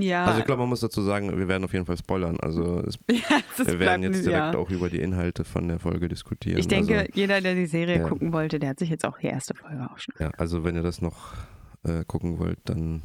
Ja. 0.00 0.26
Also 0.26 0.38
ich 0.38 0.46
glaube, 0.46 0.60
man 0.60 0.68
muss 0.68 0.80
dazu 0.80 1.02
sagen, 1.02 1.36
wir 1.36 1.48
werden 1.48 1.64
auf 1.64 1.72
jeden 1.72 1.84
Fall 1.84 1.98
spoilern. 1.98 2.38
Also 2.40 2.80
es, 2.86 2.98
ja, 3.10 3.66
wir 3.66 3.80
werden 3.80 4.04
jetzt 4.04 4.24
direkt 4.24 4.54
ja. 4.54 4.56
auch 4.56 4.70
über 4.70 4.88
die 4.88 5.00
Inhalte 5.00 5.44
von 5.44 5.66
der 5.66 5.80
Folge 5.80 6.08
diskutieren. 6.08 6.58
Ich 6.58 6.68
denke, 6.68 7.00
also, 7.00 7.12
jeder, 7.14 7.40
der 7.40 7.56
die 7.56 7.66
Serie 7.66 7.98
ja. 7.98 8.08
gucken 8.08 8.32
wollte, 8.32 8.60
der 8.60 8.70
hat 8.70 8.78
sich 8.78 8.90
jetzt 8.90 9.04
auch 9.04 9.18
die 9.18 9.26
erste 9.26 9.54
Folge 9.54 9.88
auch 9.90 9.98
schon. 9.98 10.14
ja, 10.20 10.30
also 10.38 10.62
wenn 10.62 10.76
ihr 10.76 10.82
das 10.82 11.02
noch 11.02 11.34
äh, 11.82 12.04
gucken 12.06 12.38
wollt, 12.38 12.60
dann 12.64 13.02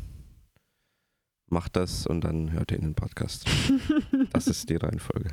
macht 1.48 1.76
das 1.76 2.06
und 2.06 2.22
dann 2.22 2.52
hört 2.52 2.72
ihr 2.72 2.78
in 2.78 2.84
den 2.84 2.96
Podcast. 2.96 3.46
Das 4.32 4.48
ist 4.48 4.70
die 4.70 4.76
Reihenfolge. 4.76 5.30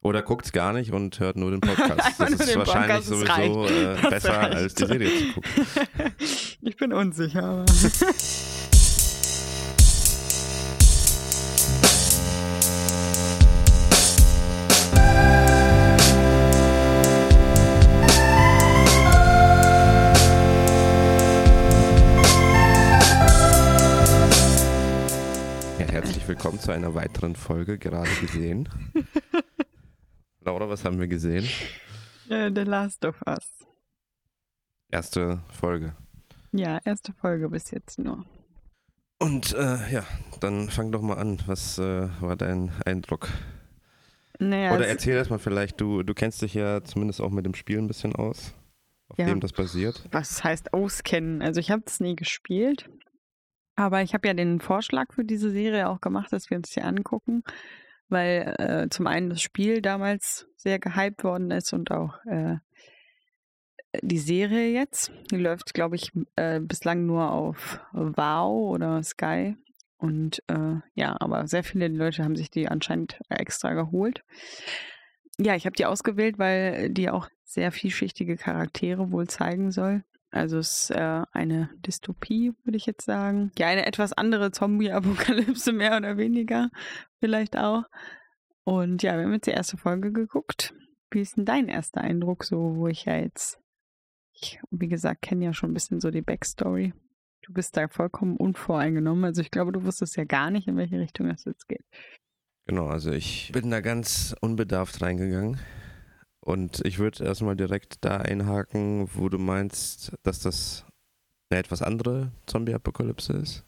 Oder 0.00 0.22
guckt 0.22 0.44
es 0.44 0.52
gar 0.52 0.72
nicht 0.72 0.92
und 0.92 1.18
hört 1.18 1.36
nur 1.36 1.50
den 1.50 1.60
Podcast. 1.62 2.20
Das 2.20 2.30
ist 2.30 2.56
wahrscheinlich 2.56 3.06
Podcast, 3.06 3.06
sowieso 3.06 3.66
äh, 3.66 4.10
besser, 4.10 4.40
als 4.40 4.74
die 4.74 4.86
Serie 4.86 5.08
zu 5.08 5.32
gucken. 5.32 5.50
Ich 6.60 6.76
bin 6.76 6.92
unsicher. 6.92 7.64
Einer 26.74 26.94
weiteren 26.94 27.36
Folge, 27.36 27.78
gerade 27.78 28.10
gesehen. 28.20 28.68
Laura, 30.40 30.68
was 30.68 30.84
haben 30.84 31.00
wir 31.00 31.08
gesehen? 31.08 31.48
äh, 32.28 32.50
The 32.54 32.62
Last 32.62 33.04
of 33.04 33.16
Us. 33.26 33.48
Erste 34.90 35.42
Folge. 35.50 35.94
Ja, 36.52 36.78
erste 36.84 37.12
Folge 37.12 37.48
bis 37.48 37.70
jetzt 37.70 37.98
nur. 37.98 38.24
Und 39.18 39.52
äh, 39.54 39.92
ja, 39.92 40.04
dann 40.40 40.68
fang 40.68 40.92
doch 40.92 41.00
mal 41.02 41.16
an. 41.16 41.40
Was 41.46 41.78
äh, 41.78 42.08
war 42.20 42.36
dein 42.36 42.70
Eindruck? 42.84 43.28
Naja, 44.38 44.74
Oder 44.74 44.86
erzähl 44.88 45.14
erst 45.16 45.30
mal 45.30 45.38
vielleicht, 45.38 45.80
du, 45.80 46.02
du 46.02 46.12
kennst 46.12 46.42
dich 46.42 46.54
ja 46.54 46.82
zumindest 46.84 47.20
auch 47.20 47.30
mit 47.30 47.46
dem 47.46 47.54
Spiel 47.54 47.78
ein 47.78 47.86
bisschen 47.86 48.14
aus, 48.16 48.52
auf 49.08 49.18
Ja. 49.18 49.26
dem 49.26 49.40
das 49.40 49.52
basiert. 49.52 50.06
was 50.10 50.42
heißt 50.44 50.74
auskennen? 50.74 51.40
Also 51.40 51.60
ich 51.60 51.70
habe 51.70 51.82
es 51.86 52.00
nie 52.00 52.16
gespielt, 52.16 52.90
aber 53.76 54.02
ich 54.02 54.14
habe 54.14 54.28
ja 54.28 54.34
den 54.34 54.60
Vorschlag 54.60 55.12
für 55.12 55.24
diese 55.24 55.50
Serie 55.50 55.88
auch 55.88 56.00
gemacht, 56.00 56.32
dass 56.32 56.50
wir 56.50 56.56
uns 56.56 56.70
die 56.70 56.82
angucken, 56.82 57.42
weil 58.08 58.54
äh, 58.58 58.88
zum 58.90 59.06
einen 59.06 59.30
das 59.30 59.42
Spiel 59.42 59.82
damals 59.82 60.46
sehr 60.56 60.78
gehypt 60.78 61.24
worden 61.24 61.50
ist 61.50 61.72
und 61.72 61.90
auch 61.90 62.24
äh, 62.26 62.56
die 64.02 64.18
Serie 64.18 64.72
jetzt. 64.72 65.12
Die 65.30 65.36
läuft, 65.36 65.74
glaube 65.74 65.96
ich, 65.96 66.10
äh, 66.36 66.60
bislang 66.60 67.06
nur 67.06 67.30
auf 67.30 67.80
Wow 67.92 68.72
oder 68.74 69.02
Sky. 69.02 69.56
Und 69.96 70.42
äh, 70.48 70.76
ja, 70.94 71.16
aber 71.20 71.46
sehr 71.46 71.64
viele 71.64 71.88
Leute 71.88 72.24
haben 72.24 72.36
sich 72.36 72.50
die 72.50 72.68
anscheinend 72.68 73.18
extra 73.28 73.74
geholt. 73.74 74.22
Ja, 75.38 75.54
ich 75.54 75.66
habe 75.66 75.76
die 75.76 75.86
ausgewählt, 75.86 76.38
weil 76.38 76.90
die 76.90 77.10
auch 77.10 77.28
sehr 77.44 77.72
vielschichtige 77.72 78.36
Charaktere 78.36 79.10
wohl 79.10 79.28
zeigen 79.28 79.70
soll. 79.70 80.04
Also 80.34 80.58
es 80.58 80.90
ist 80.90 80.90
äh, 80.90 81.22
eine 81.30 81.70
Dystopie, 81.86 82.54
würde 82.64 82.76
ich 82.76 82.86
jetzt 82.86 83.04
sagen. 83.04 83.52
Ja, 83.56 83.68
eine 83.68 83.86
etwas 83.86 84.12
andere 84.12 84.50
Zombie-Apokalypse, 84.50 85.72
mehr 85.72 85.96
oder 85.96 86.16
weniger, 86.16 86.70
vielleicht 87.20 87.56
auch. 87.56 87.84
Und 88.64 89.04
ja, 89.04 89.16
wir 89.16 89.24
haben 89.24 89.32
jetzt 89.32 89.46
die 89.46 89.52
erste 89.52 89.76
Folge 89.76 90.10
geguckt. 90.10 90.74
Wie 91.12 91.20
ist 91.20 91.36
denn 91.36 91.44
dein 91.44 91.68
erster 91.68 92.00
Eindruck, 92.00 92.42
so 92.42 92.74
wo 92.74 92.88
ich 92.88 93.04
ja 93.04 93.16
jetzt, 93.16 93.60
ich, 94.32 94.58
wie 94.72 94.88
gesagt, 94.88 95.22
kenne 95.22 95.44
ja 95.44 95.54
schon 95.54 95.70
ein 95.70 95.74
bisschen 95.74 96.00
so 96.00 96.10
die 96.10 96.22
Backstory. 96.22 96.92
Du 97.42 97.52
bist 97.52 97.76
da 97.76 97.86
vollkommen 97.86 98.36
unvoreingenommen. 98.36 99.24
Also 99.24 99.40
ich 99.40 99.52
glaube, 99.52 99.70
du 99.70 99.84
wusstest 99.84 100.16
ja 100.16 100.24
gar 100.24 100.50
nicht, 100.50 100.66
in 100.66 100.76
welche 100.76 100.98
Richtung 100.98 101.28
das 101.28 101.44
jetzt 101.44 101.68
geht. 101.68 101.84
Genau, 102.66 102.88
also 102.88 103.12
ich 103.12 103.52
bin 103.52 103.70
da 103.70 103.80
ganz 103.80 104.34
unbedarft 104.40 105.00
reingegangen. 105.00 105.60
Und 106.44 106.84
ich 106.84 106.98
würde 106.98 107.24
erstmal 107.24 107.56
direkt 107.56 108.04
da 108.04 108.18
einhaken, 108.18 109.08
wo 109.14 109.30
du 109.30 109.38
meinst, 109.38 110.12
dass 110.24 110.40
das 110.40 110.84
eine 111.48 111.58
etwas 111.58 111.80
andere 111.80 112.32
Zombie-Apokalypse 112.46 113.32
ist. 113.32 113.64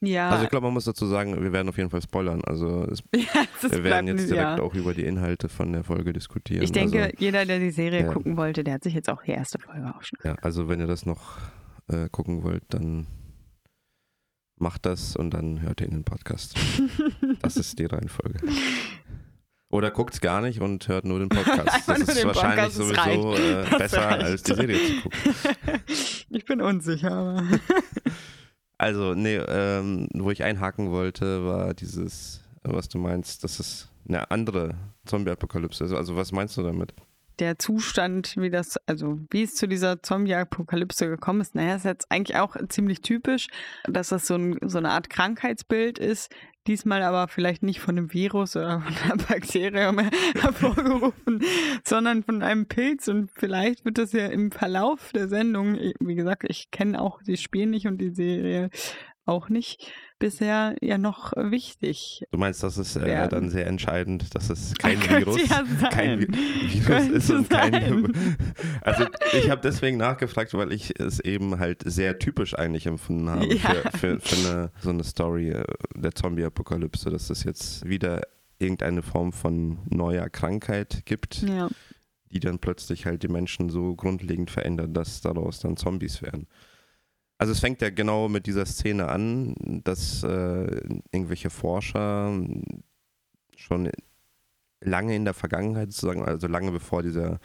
Ja, 0.00 0.30
Also 0.30 0.44
ich 0.44 0.50
glaube, 0.50 0.66
man 0.66 0.74
muss 0.74 0.84
dazu 0.84 1.06
sagen, 1.06 1.42
wir 1.42 1.52
werden 1.52 1.68
auf 1.68 1.76
jeden 1.76 1.90
Fall 1.90 2.02
spoilern. 2.02 2.42
Also 2.44 2.84
es, 2.84 3.02
ja 3.14 3.46
wir 3.68 3.82
werden 3.82 4.06
jetzt 4.06 4.30
direkt 4.30 4.58
ja. 4.58 4.60
auch 4.60 4.74
über 4.74 4.94
die 4.94 5.04
Inhalte 5.04 5.48
von 5.48 5.72
der 5.72 5.82
Folge 5.82 6.12
diskutieren. 6.12 6.62
Ich 6.62 6.72
denke, 6.72 7.04
also, 7.04 7.16
jeder, 7.18 7.46
der 7.46 7.58
die 7.58 7.70
Serie 7.70 8.04
ja. 8.04 8.12
gucken 8.12 8.36
wollte, 8.36 8.62
der 8.62 8.74
hat 8.74 8.84
sich 8.84 8.94
jetzt 8.94 9.08
auch 9.08 9.22
die 9.22 9.32
erste 9.32 9.58
Folge 9.58 9.92
auch 9.92 10.02
schon. 10.02 10.18
ja, 10.22 10.36
also 10.42 10.68
wenn 10.68 10.78
ihr 10.78 10.86
das 10.86 11.06
noch 11.06 11.38
äh, 11.88 12.08
gucken 12.10 12.44
wollt, 12.44 12.62
dann 12.68 13.06
macht 14.56 14.86
das 14.86 15.16
und 15.16 15.30
dann 15.30 15.62
hört 15.62 15.80
ihr 15.80 15.88
in 15.88 15.94
den 15.94 16.04
Podcast. 16.04 16.56
Das 17.40 17.56
ist 17.56 17.78
die 17.78 17.86
Reihenfolge. 17.86 18.38
Oder 19.74 19.90
guckt 19.90 20.14
es 20.14 20.20
gar 20.20 20.40
nicht 20.40 20.60
und 20.60 20.86
hört 20.86 21.04
nur 21.04 21.18
den 21.18 21.28
Podcast. 21.30 21.88
Das 21.88 21.98
ist 21.98 22.24
wahrscheinlich 22.24 22.76
Podcast, 22.76 22.76
sowieso 22.76 23.34
äh, 23.34 23.76
besser, 23.76 24.02
reicht. 24.02 24.22
als 24.22 24.42
die 24.44 24.54
Serie 24.54 24.78
zu 24.78 25.02
gucken. 25.02 25.20
Ich 26.30 26.44
bin 26.44 26.60
unsicher, 26.60 27.10
aber. 27.10 27.42
Also, 28.78 29.14
nee, 29.14 29.36
ähm, 29.36 30.08
wo 30.14 30.30
ich 30.30 30.44
einhaken 30.44 30.90
wollte, 30.90 31.44
war 31.44 31.74
dieses, 31.74 32.44
was 32.62 32.88
du 32.88 32.98
meinst, 32.98 33.42
dass 33.42 33.58
es 33.58 33.88
eine 34.06 34.30
andere 34.30 34.76
Zombie-Apokalypse 35.06 35.84
ist. 35.84 35.92
Also, 35.92 36.14
was 36.14 36.30
meinst 36.30 36.56
du 36.56 36.62
damit? 36.62 36.94
Der 37.40 37.58
Zustand, 37.58 38.36
wie 38.36 38.50
das, 38.50 38.76
also 38.86 39.18
wie 39.30 39.42
es 39.42 39.56
zu 39.56 39.66
dieser 39.66 40.02
Zombie-Apokalypse 40.02 41.08
gekommen 41.08 41.40
ist, 41.40 41.56
naja, 41.56 41.74
ist 41.74 41.84
jetzt 41.84 42.06
eigentlich 42.10 42.36
auch 42.36 42.56
ziemlich 42.68 43.00
typisch, 43.00 43.48
dass 43.88 44.10
das 44.10 44.28
so, 44.28 44.36
ein, 44.36 44.56
so 44.62 44.78
eine 44.78 44.90
Art 44.90 45.10
Krankheitsbild 45.10 45.98
ist, 45.98 46.30
diesmal 46.66 47.02
aber 47.02 47.28
vielleicht 47.28 47.62
nicht 47.62 47.80
von 47.80 47.96
einem 47.96 48.12
Virus 48.12 48.56
oder 48.56 48.80
von 48.80 48.94
einer 49.04 49.16
Bakterium 49.28 49.98
hervorgerufen, 50.40 51.44
sondern 51.84 52.22
von 52.22 52.42
einem 52.42 52.66
Pilz. 52.66 53.08
Und 53.08 53.30
vielleicht 53.32 53.84
wird 53.84 53.98
das 53.98 54.12
ja 54.12 54.26
im 54.26 54.50
Verlauf 54.50 55.12
der 55.12 55.28
Sendung, 55.28 55.78
wie 56.00 56.14
gesagt, 56.14 56.44
ich 56.48 56.70
kenne 56.70 57.00
auch 57.00 57.22
die 57.22 57.36
Spiele 57.36 57.66
nicht 57.66 57.86
und 57.86 57.98
die 57.98 58.10
Serie 58.10 58.70
auch 59.26 59.48
nicht, 59.48 59.90
bisher 60.18 60.76
ja 60.80 60.98
noch 60.98 61.32
wichtig. 61.36 62.22
Du 62.30 62.38
meinst, 62.38 62.62
das 62.62 62.76
ist 62.78 62.96
äh, 62.96 63.28
dann 63.28 63.48
sehr 63.50 63.66
entscheidend, 63.66 64.34
dass 64.34 64.50
es 64.50 64.74
kein 64.78 65.00
Könnte 65.00 65.26
Virus, 65.36 65.48
ja 65.48 65.62
kein 65.90 66.20
Vi 66.20 66.26
Virus 66.74 66.84
Könnte 66.86 67.14
ist 67.14 67.30
und 67.30 67.50
kein. 67.50 68.12
Also 68.82 69.06
ich 69.32 69.50
habe 69.50 69.60
deswegen 69.62 69.96
nachgefragt, 69.96 70.52
weil 70.54 70.72
ich 70.72 70.98
es 71.00 71.20
eben 71.20 71.58
halt 71.58 71.82
sehr 71.84 72.18
typisch 72.18 72.54
eigentlich 72.54 72.86
empfunden 72.86 73.30
habe 73.30 73.46
Ja. 73.54 73.70
für, 73.92 73.98
für, 73.98 74.20
für 74.20 74.48
eine, 74.48 74.70
so 74.80 74.90
eine 74.90 75.04
Story 75.04 75.50
äh, 75.50 75.64
der 75.94 76.14
Zombie-Apokalypse, 76.14 77.10
dass 77.10 77.30
es 77.30 77.44
jetzt 77.44 77.86
wieder 77.88 78.22
irgendeine 78.58 79.02
Form 79.02 79.32
von 79.32 79.78
neuer 79.88 80.28
Krankheit 80.28 81.02
gibt, 81.06 81.42
Ja. 81.42 81.68
die 82.30 82.40
dann 82.40 82.58
plötzlich 82.58 83.06
halt 83.06 83.22
die 83.22 83.28
Menschen 83.28 83.68
so 83.70 83.94
grundlegend 83.94 84.50
verändert, 84.50 84.96
dass 84.96 85.20
daraus 85.22 85.60
dann 85.60 85.76
Zombies 85.76 86.22
werden. 86.22 86.46
Also 87.38 87.52
es 87.52 87.60
fängt 87.60 87.82
ja 87.82 87.90
genau 87.90 88.28
mit 88.28 88.46
dieser 88.46 88.64
Szene 88.64 89.08
an, 89.08 89.54
dass 89.84 90.22
äh, 90.22 90.80
irgendwelche 91.12 91.50
Forscher 91.50 92.32
schon 93.56 93.90
lange 94.80 95.16
in 95.16 95.24
der 95.24 95.34
Vergangenheit 95.34 95.92
sozusagen, 95.92 96.24
also 96.24 96.46
lange 96.46 96.70
bevor 96.70 97.02
dieser 97.02 97.40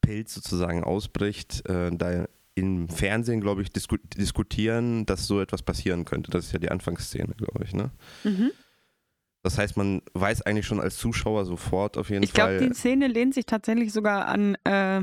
Pilz 0.00 0.34
sozusagen 0.34 0.82
ausbricht, 0.84 1.68
äh, 1.68 1.90
da 1.92 2.26
im 2.54 2.88
Fernsehen, 2.88 3.40
glaube 3.40 3.62
ich, 3.62 3.70
disku 3.70 3.96
diskutieren, 4.16 5.06
dass 5.06 5.26
so 5.26 5.40
etwas 5.40 5.62
passieren 5.62 6.04
könnte. 6.04 6.30
Das 6.30 6.46
ist 6.46 6.52
ja 6.52 6.58
die 6.58 6.70
Anfangsszene, 6.70 7.34
glaube 7.36 7.64
ich. 7.64 7.74
Ne? 7.74 7.90
Mhm. 8.24 8.50
Das 9.42 9.58
heißt, 9.58 9.76
man 9.76 10.02
weiß 10.14 10.42
eigentlich 10.42 10.66
schon 10.66 10.80
als 10.80 10.96
Zuschauer 10.96 11.44
sofort 11.44 11.96
auf 11.96 12.10
jeden 12.10 12.24
Ich 12.24 12.32
glaube, 12.32 12.58
Fall. 12.58 12.68
die 12.68 12.74
Szene 12.74 13.06
lehnt 13.06 13.34
sich 13.34 13.46
tatsächlich 13.46 13.92
sogar 13.92 14.26
an 14.26 14.56
äh, 14.64 15.02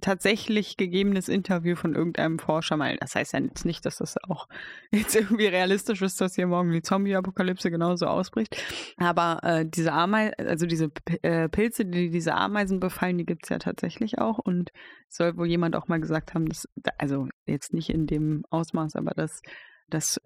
tatsächlich 0.00 0.76
gegebenes 0.76 1.28
Interview 1.28 1.74
von 1.74 1.94
irgendeinem 1.94 2.38
Forscher 2.38 2.76
mal. 2.76 2.96
Das 2.98 3.14
heißt 3.14 3.32
ja 3.32 3.40
jetzt 3.40 3.64
nicht, 3.64 3.86
dass 3.86 3.96
das 3.96 4.16
auch 4.28 4.48
jetzt 4.92 5.16
irgendwie 5.16 5.46
realistisch 5.46 6.02
ist, 6.02 6.20
dass 6.20 6.34
hier 6.34 6.46
morgen 6.46 6.72
die 6.72 6.82
Zombie-Apokalypse 6.82 7.70
genauso 7.70 8.06
ausbricht. 8.06 8.56
Aber 8.98 9.40
äh, 9.42 9.66
diese 9.66 9.92
Ameisen, 9.92 10.34
also 10.38 10.66
diese 10.66 10.90
äh, 11.22 11.48
Pilze, 11.48 11.84
die 11.86 12.10
diese 12.10 12.34
Ameisen 12.34 12.80
befallen, 12.80 13.18
die 13.18 13.26
gibt 13.26 13.44
es 13.44 13.48
ja 13.48 13.58
tatsächlich 13.58 14.18
auch. 14.18 14.38
Und 14.38 14.70
soll 15.08 15.36
wohl 15.36 15.46
jemand 15.46 15.76
auch 15.76 15.88
mal 15.88 16.00
gesagt 16.00 16.34
haben, 16.34 16.46
dass, 16.46 16.68
also 16.98 17.28
jetzt 17.46 17.72
nicht 17.72 17.90
in 17.90 18.06
dem 18.06 18.44
Ausmaß, 18.50 18.96
aber 18.96 19.12
dass, 19.12 19.40
dass 19.88 20.20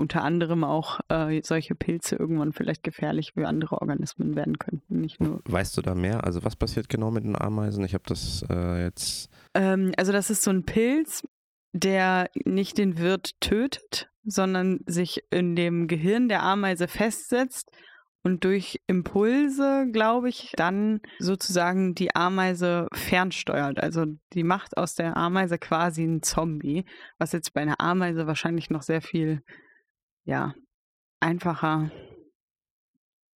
unter 0.00 0.22
anderem 0.22 0.64
auch 0.64 1.00
äh, 1.08 1.40
solche 1.44 1.74
Pilze 1.74 2.16
irgendwann 2.16 2.52
vielleicht 2.52 2.82
gefährlich 2.82 3.32
für 3.34 3.46
andere 3.46 3.80
Organismen 3.80 4.34
werden 4.34 4.58
könnten. 4.58 5.00
Nicht 5.00 5.20
nur. 5.20 5.40
Weißt 5.44 5.76
du 5.76 5.82
da 5.82 5.94
mehr? 5.94 6.24
Also 6.24 6.42
was 6.44 6.56
passiert 6.56 6.88
genau 6.88 7.10
mit 7.10 7.24
den 7.24 7.36
Ameisen? 7.36 7.84
Ich 7.84 7.94
habe 7.94 8.04
das 8.06 8.44
äh, 8.50 8.82
jetzt. 8.82 9.30
Ähm, 9.54 9.92
also 9.96 10.12
das 10.12 10.30
ist 10.30 10.42
so 10.42 10.50
ein 10.50 10.64
Pilz, 10.64 11.22
der 11.72 12.30
nicht 12.44 12.78
den 12.78 12.98
Wirt 12.98 13.40
tötet, 13.40 14.10
sondern 14.24 14.80
sich 14.86 15.22
in 15.30 15.54
dem 15.54 15.86
Gehirn 15.86 16.28
der 16.28 16.42
Ameise 16.42 16.88
festsetzt 16.88 17.70
und 18.22 18.44
durch 18.44 18.80
Impulse, 18.86 19.86
glaube 19.92 20.28
ich, 20.28 20.52
dann 20.56 21.00
sozusagen 21.18 21.94
die 21.94 22.14
Ameise 22.14 22.86
fernsteuert. 22.92 23.80
Also 23.82 24.04
die 24.34 24.44
macht 24.44 24.76
aus 24.76 24.94
der 24.94 25.16
Ameise 25.16 25.58
quasi 25.58 26.02
einen 26.02 26.22
Zombie, 26.22 26.84
was 27.18 27.32
jetzt 27.32 27.54
bei 27.54 27.62
einer 27.62 27.80
Ameise 27.80 28.26
wahrscheinlich 28.26 28.68
noch 28.68 28.82
sehr 28.82 29.00
viel, 29.00 29.42
ja, 30.24 30.54
einfacher 31.20 31.90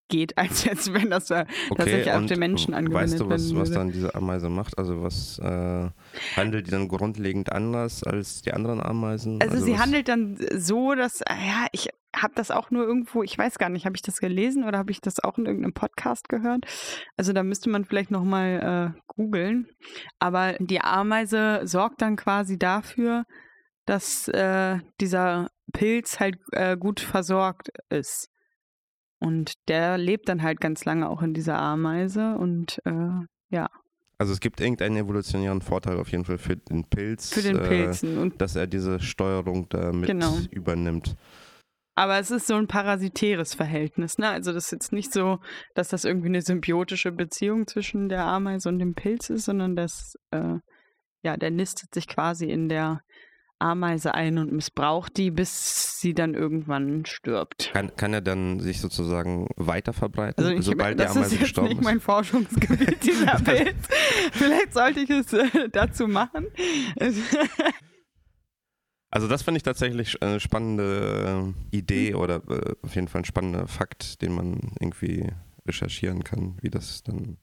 geht, 0.09 0.37
als 0.39 0.65
jetzt, 0.65 0.93
wenn 0.93 1.11
das 1.11 1.31
äh, 1.31 1.47
tatsächlich 1.77 2.13
auf 2.13 2.27
den 2.27 2.39
Menschen 2.39 2.75
angewendet 2.75 3.13
Weißt 3.13 3.21
du, 3.21 3.29
was, 3.29 3.55
was 3.55 3.71
dann 3.71 3.91
diese 3.91 4.15
Ameise 4.15 4.49
macht? 4.49 4.79
Also 4.79 5.03
was 5.03 5.39
äh, 5.39 5.91
handelt 6.37 6.67
die 6.67 6.71
dann 6.71 6.89
grundlegend 6.89 7.53
anders 7.53 8.05
als 8.05 8.43
die 8.43 8.53
anderen 8.53 8.81
Ameisen? 8.81 9.41
Also, 9.41 9.65
sie 9.65 9.73
was, 9.73 9.81
handelt 9.81 10.09
dann 10.09 10.39
so, 10.57 10.95
dass, 10.95 11.21
äh, 11.23 11.35
ja, 11.47 11.67
ich 11.73 11.89
habe 12.15 12.35
das 12.37 12.53
auch 12.53 12.71
nur 12.71 12.85
irgendwo, 12.85 13.25
ich 13.25 13.37
weiß 13.37 13.59
gar 13.59 13.69
nicht, 13.69 13.87
habe 13.87 13.97
ich 13.97 14.03
das 14.03 14.19
gelesen 14.19 14.65
oder 14.65 14.79
habe 14.79 14.93
ich 14.93 15.01
das 15.01 15.19
auch 15.19 15.37
in 15.37 15.47
irgendeinem 15.47 15.75
Podcast 15.75 16.29
gehört? 16.29 16.65
Also 17.17 17.33
da 17.33 17.43
müsste 17.43 17.71
man 17.71 17.85
vielleicht 17.85 18.13
nochmal 18.13 18.95
äh, 18.95 19.01
googeln. 19.09 19.69
Aber 20.21 20.55
die 20.61 20.81
Ameise 20.81 21.63
sorgt 21.65 22.03
dann 22.03 22.15
quasi 22.15 22.57
dafür, 22.57 23.25
dass 23.85 24.29
äh, 24.29 24.79
dieser 25.01 25.49
Pilz 25.73 26.21
halt 26.21 26.37
äh, 26.53 26.77
gut 26.77 27.01
versorgt 27.01 27.69
ist. 27.89 28.29
Und 29.19 29.55
der 29.69 29.97
lebt 29.97 30.29
dann 30.29 30.43
halt 30.43 30.61
ganz 30.61 30.85
lange 30.85 31.09
auch 31.09 31.23
in 31.23 31.33
dieser 31.35 31.59
Ameise 31.59 32.37
und 32.37 32.79
äh, 32.85 33.65
Also 34.19 34.33
es 34.33 34.41
gibt 34.41 34.61
irgendeinen 34.61 34.97
evolutionären 34.97 35.63
Vorteil 35.63 35.99
auf 35.99 36.11
jeden 36.11 36.25
Fall 36.25 36.39
für 36.39 36.57
den 36.57 36.85
Pilz. 36.85 37.33
für 37.33 37.43
den 37.43 37.59
äh, 37.59 37.69
Pilzen. 37.69 38.19
Und 38.19 38.41
dass 38.41 38.55
er 38.57 38.67
diese 38.67 39.01
Steuerung 39.01 39.69
da 39.71 39.93
mit 39.93 40.07
Genau. 40.07 40.37
übernimmt. 40.51 41.17
Aber 41.97 42.19
es 42.19 42.31
ist 42.31 42.49
so 42.49 42.55
ein 42.57 42.67
parasitäres 42.67 43.55
Verhältnis, 43.55 44.19
ne? 44.19 44.29
Also 44.29 44.53
das 44.53 44.65
ist 44.65 44.73
jetzt 44.73 44.93
nicht 44.93 45.13
so, 45.13 45.39
dass 45.75 45.89
das 45.89 46.05
irgendwie 46.05 46.27
eine 46.29 46.43
symbiotische 46.43 47.13
Beziehung 47.13 47.67
zwischen 47.69 48.09
der 48.09 48.25
Ameise 48.25 48.69
und 48.69 48.81
dem 48.81 48.95
Pilz 48.95 49.31
ist, 49.31 49.45
sondern 49.45 49.77
das, 49.77 50.15
äh, 50.33 50.57
ja, 51.23 51.37
der 51.37 51.51
nistet 51.53 51.95
sich 51.95 52.09
quasi 52.09 52.47
in 52.51 52.69
der 52.69 53.01
Ameise 53.59 54.15
ein 54.15 54.39
und 54.39 54.53
missbraucht 54.53 55.17
die, 55.17 55.31
bis 55.31 56.01
sie 56.01 56.13
dann 56.15 56.35
irgendwann 56.35 57.07
stirbt. 57.07 57.71
Kann, 57.73 57.95
kann 57.97 58.13
er 58.13 58.21
dann 58.21 58.61
sich 58.61 58.81
sozusagen 58.81 59.49
weiter 59.57 59.93
verbreiten, 59.93 60.45
Also 60.45 60.61
sobald 60.63 60.99
die 60.99 61.03
das 61.05 61.13
Ameise 61.13 61.27
ist 61.27 61.33
jetzt 61.33 61.41
gestorben 61.41 61.69
nicht 61.71 61.79
ist? 61.79 61.85
mein 61.85 62.01
Forschungsgebiet, 62.01 63.03
dieser 63.05 63.35
Pilz. 63.45 63.89
Vielleicht 64.33 64.75
sollte 64.75 65.01
ich 65.01 65.11
es 65.11 65.33
äh, 65.33 65.69
dazu 65.71 66.07
machen. 66.09 66.47
Also 69.11 69.29
das 69.29 69.43
finde 69.43 69.59
ich 69.59 69.63
tatsächlich 69.63 70.21
eine 70.23 70.41
spannende 70.41 71.55
äh, 71.73 71.77
Idee 71.77 72.15
Hm. 72.15 72.19
oder 72.21 72.43
äh, 72.49 72.75
auf 72.83 72.95
jeden 72.97 73.07
Fall 73.07 73.21
ein 73.23 73.25
spannender 73.25 73.69
Fakt, 73.69 74.21
den 74.23 74.35
man 74.35 74.73
irgendwie 74.81 75.31
recherchieren 75.67 76.25
kann, 76.25 76.57
wie 76.63 76.69
das 76.71 77.05
dann 77.05 77.37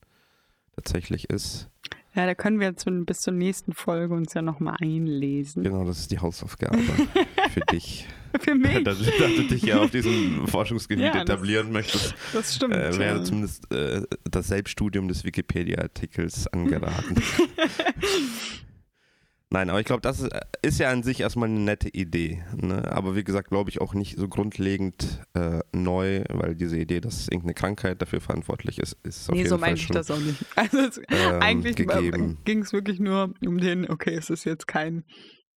tatsächlich 0.76 1.30
ist. 1.30 1.70
Ja, 2.14 2.26
da 2.26 2.36
können 2.36 2.60
wir 2.60 2.68
jetzt 2.68 2.86
bis 3.06 3.22
zur 3.22 3.34
nächsten 3.34 3.74
Folge 3.74 4.14
uns 4.14 4.34
ja 4.34 4.42
nochmal 4.42 4.76
einlesen. 4.82 5.64
Genau, 5.64 5.86
das 5.86 6.00
ist 6.00 6.12
die 6.12 6.20
Hausaufgabe 6.20 6.78
für 7.54 7.62
dich. 7.72 8.08
Für 8.40 8.56
mich. 8.56 8.82
dass, 8.86 8.98
dass 8.98 9.36
du 9.36 9.44
dich 9.44 9.62
ja 9.64 9.82
auf 9.82 9.92
diesem 9.92 10.48
Forschungsgebiet 10.48 11.04
Ja, 11.04 11.12
das- 11.12 11.24
etablieren 11.24 11.70
möchtest, 11.74 12.16
Das 12.32 12.56
stimmt. 12.56 12.74
äh, 12.74 12.98
wäre 12.98 13.22
zumindest 13.24 13.70
äh, 13.74 14.04
das 14.24 14.48
Selbststudium 14.48 15.10
des 15.10 15.26
Wikipedia-Artikels 15.26 16.48
angeraten. 16.48 17.16
Nein, 19.54 19.70
aber 19.70 19.82
ich 19.82 19.86
glaube, 19.86 20.02
das 20.02 20.22
ist, 20.22 20.32
ist 20.62 20.80
ja 20.80 20.90
an 20.90 21.04
sich 21.04 21.20
erstmal 21.20 21.50
eine 21.50 21.60
nette 21.60 21.90
Idee. 21.90 22.42
Ne? 22.56 22.90
Aber 22.90 23.18
wie 23.18 23.24
gesagt, 23.26 23.50
glaube 23.50 23.70
ich 23.70 23.82
auch 23.82 23.94
nicht 23.94 24.18
so 24.18 24.30
grundlegend 24.30 25.20
äh, 25.34 25.60
neu, 25.74 26.24
weil 26.30 26.56
diese 26.56 26.78
Idee, 26.78 27.02
dass 27.02 27.28
irgendeine 27.28 27.54
Krankheit 27.54 28.02
dafür 28.02 28.22
verantwortlich 28.22 28.80
ist, 28.80 28.96
ist 29.04 29.30
auf 29.30 29.34
nee, 29.34 29.40
jeden 29.40 29.50
so 29.50 29.58
Fall 29.58 29.72
meine 29.72 29.78
ich 29.78 29.88
das 29.90 30.10
auch 30.10 30.20
nicht. 30.20 30.46
Also 30.56 30.78
es, 30.80 30.98
ähm, 31.10 31.42
eigentlich 31.42 31.76
ging 31.76 32.62
es 32.62 32.72
wirklich 32.72 33.00
nur 33.00 33.34
um 33.46 33.58
den, 33.58 33.90
okay, 33.90 34.16
es 34.16 34.30
ist 34.30 34.46
jetzt 34.46 34.68
kein 34.68 35.04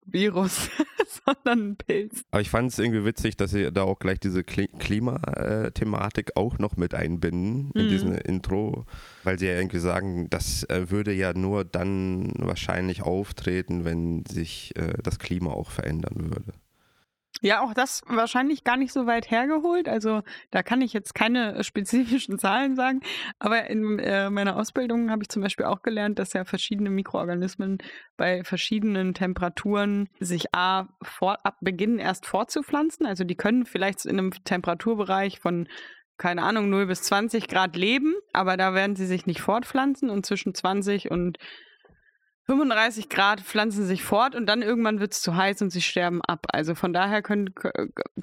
Virus, 0.06 0.70
sondern 1.26 1.72
ein 1.72 1.76
Pilz. 1.78 2.24
Aber 2.32 2.42
ich 2.42 2.50
fand 2.50 2.72
es 2.72 2.80
irgendwie 2.80 3.06
witzig, 3.06 3.38
dass 3.38 3.52
sie 3.52 3.72
da 3.72 3.84
auch 3.84 4.00
gleich 4.00 4.20
diese 4.20 4.42
Kli- 4.42 4.70
Klimathematik 4.78 6.32
auch 6.36 6.58
noch 6.60 6.78
mit 6.78 6.94
einbinden 6.94 7.72
in 7.76 7.86
Mhm. 7.86 7.90
diesem 7.90 8.14
Intro, 8.16 8.86
weil 9.24 9.40
sie 9.40 9.48
ja 9.48 9.54
irgendwie 9.56 9.80
sagen, 9.80 10.30
das 10.30 10.64
äh, 10.66 10.90
würde 10.90 11.14
ja 11.14 11.34
nur 11.34 11.64
dann 11.66 12.34
wahrscheinlich 12.38 13.02
auftreten, 13.02 13.86
wenn 13.86 14.26
sich 14.26 14.76
äh, 14.76 14.94
das 15.02 15.20
Klima 15.20 15.52
auch 15.52 15.72
verändern 15.72 16.32
würde. 16.34 16.54
Ja, 17.44 17.62
auch 17.62 17.74
das 17.74 18.04
wahrscheinlich 18.08 18.64
gar 18.64 18.78
nicht 18.78 18.94
so 18.94 19.06
weit 19.06 19.30
hergeholt. 19.30 19.90
Also 19.90 20.22
da 20.50 20.64
kann 20.64 20.82
ich 20.82 20.94
jetzt 20.94 21.14
keine 21.14 21.62
spezifischen 21.66 22.40
Zahlen 22.40 22.78
sagen. 22.78 23.02
Aber 23.38 23.70
in 23.70 24.00
äh, 24.00 24.30
meiner 24.30 24.56
Ausbildung 24.56 25.12
habe 25.12 25.24
ich 25.24 25.30
zum 25.30 25.42
Beispiel 25.42 25.66
auch 25.66 25.82
gelernt, 25.82 26.20
dass 26.20 26.32
ja 26.32 26.46
verschiedene 26.46 26.90
Mikroorganismen 26.90 27.80
bei 28.16 28.46
verschiedenen 28.46 29.14
Temperaturen 29.14 30.08
sich 30.22 30.56
A, 30.56 30.88
vor, 31.02 31.46
ab 31.46 31.58
beginnen 31.60 32.00
erst 32.00 32.26
fortzupflanzen. 32.28 33.06
Also 33.06 33.26
die 33.26 33.36
können 33.36 33.66
vielleicht 33.66 34.06
in 34.06 34.18
einem 34.18 34.32
Temperaturbereich 34.46 35.40
von 35.40 35.68
keine 36.18 36.44
Ahnung, 36.44 36.70
0 36.70 36.86
bis 36.86 37.02
20 37.02 37.50
Grad 37.50 37.76
leben, 37.76 38.14
aber 38.32 38.56
da 38.56 38.74
werden 38.74 38.96
sie 38.96 39.08
sich 39.08 39.26
nicht 39.26 39.42
fortpflanzen 39.42 40.10
und 40.10 40.26
zwischen 40.26 40.54
20 40.54 41.12
und 41.12 41.40
35 42.46 43.08
Grad 43.08 43.42
pflanzen 43.42 43.86
sich 43.86 44.04
fort 44.04 44.36
und 44.36 44.46
dann 44.48 44.62
irgendwann 44.62 45.00
wird 45.00 45.14
es 45.14 45.22
zu 45.22 45.36
heiß 45.36 45.62
und 45.62 45.70
sie 45.70 45.82
sterben 45.82 46.22
ab. 46.22 46.46
Also 46.50 46.76
von 46.76 46.92
daher 46.92 47.22
könnt, 47.22 47.52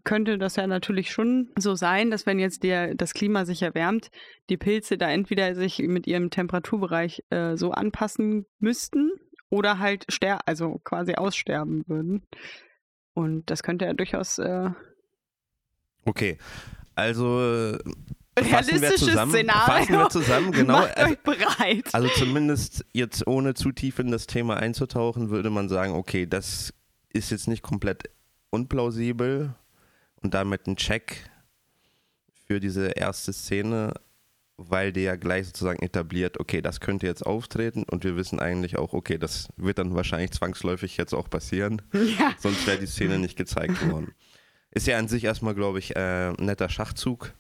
könnte 0.05 0.37
das 0.37 0.56
ja 0.56 0.67
natürlich 0.67 1.11
schon 1.11 1.50
so 1.56 1.75
sein, 1.75 2.11
dass 2.11 2.26
wenn 2.26 2.38
jetzt 2.38 2.62
der, 2.62 2.94
das 2.94 3.14
Klima 3.14 3.46
sich 3.46 3.62
erwärmt, 3.62 4.11
die 4.50 4.58
Pilze 4.58 4.99
da 4.99 5.11
entweder 5.11 5.55
sich 5.55 5.78
mit 5.78 6.06
ihrem 6.06 6.31
Temperaturbereich 6.31 7.25
äh, 7.31 7.56
so 7.56 7.70
anpassen 7.70 8.44
müssten 8.58 9.11
oder 9.49 9.78
halt 9.78 10.05
ster 10.11 10.40
also 10.46 10.78
quasi 10.84 11.14
aussterben 11.14 11.84
würden. 11.87 12.26
Und 13.14 13.49
das 13.50 13.62
könnte 13.62 13.87
ja 13.87 13.94
durchaus 13.94 14.38
äh, 14.38 14.70
Okay, 16.05 16.38
also 16.94 17.40
äh, 17.40 17.78
realistisches 18.40 19.00
zusammen. 19.00 19.32
Szenario. 19.32 19.75
Fassen 19.75 19.92
wir 19.94 20.08
zusammen, 20.10 20.52
genau. 20.52 20.72
Macht 20.81 20.96
Also, 20.96 21.12
euch 21.12 21.19
bereit. 21.20 21.88
also 21.94 22.08
zumindest 22.16 22.84
jetzt 22.92 23.26
ohne 23.26 23.54
zu 23.54 23.72
tief 23.72 23.98
in 23.98 24.10
das 24.10 24.26
Thema 24.26 24.56
einzutauchen, 24.56 25.31
würde 25.31 25.50
man 25.50 25.69
sagen, 25.69 25.92
okay, 25.94 26.26
das 26.26 26.72
ist 27.12 27.31
jetzt 27.31 27.48
nicht 27.48 27.62
komplett 27.62 28.10
unplausibel 28.50 29.54
und 30.22 30.34
damit 30.34 30.66
ein 30.66 30.76
Check 30.76 31.31
für 32.46 32.60
diese 32.60 32.88
erste 32.88 33.32
Szene, 33.32 33.94
weil 34.56 34.93
der 34.93 35.02
ja 35.04 35.16
gleich 35.16 35.46
sozusagen 35.46 35.82
etabliert, 35.82 36.38
okay, 36.38 36.60
das 36.60 36.81
könnte 36.81 37.06
jetzt 37.06 37.25
auftreten 37.25 37.84
und 37.84 38.04
wir 38.04 38.16
wissen 38.16 38.40
eigentlich 38.40 38.76
auch, 38.76 38.93
okay, 38.93 39.19
das 39.19 39.48
wird 39.56 39.78
dann 39.78 39.94
wahrscheinlich 39.94 40.32
zwangsläufig 40.32 40.96
jetzt 40.96 41.14
auch 41.14 41.31
passieren, 41.31 41.81
ja. 41.93 42.34
sonst 42.38 42.66
wäre 42.66 42.78
die 42.78 42.86
Szene 42.86 43.19
nicht 43.19 43.36
gezeigt 43.36 43.88
worden. 43.90 44.12
Ist 44.72 44.86
ja 44.86 44.98
an 44.98 45.08
sich 45.08 45.25
erstmal, 45.25 45.54
glaube 45.54 45.78
ich, 45.81 45.96
äh, 45.96 46.28
ein 46.28 46.44
netter 46.44 46.69
Schachzug. 46.69 47.32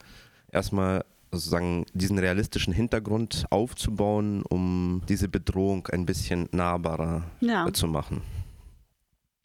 Erstmal 0.52 1.04
sozusagen 1.32 1.86
diesen 1.92 2.18
realistischen 2.18 2.72
Hintergrund 2.72 3.46
aufzubauen, 3.50 4.42
um 4.42 5.02
diese 5.08 5.28
Bedrohung 5.28 5.86
ein 5.88 6.06
bisschen 6.06 6.48
nahbarer 6.52 7.22
ja. 7.40 7.72
zu 7.72 7.86
machen. 7.86 8.22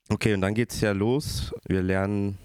Okay, 0.10 0.34
und 0.34 0.42
dann 0.42 0.54
geht 0.54 0.72
es 0.72 0.82
ja 0.82 0.92
los. 0.92 1.54
Wir 1.68 1.82
lernen 1.82 2.38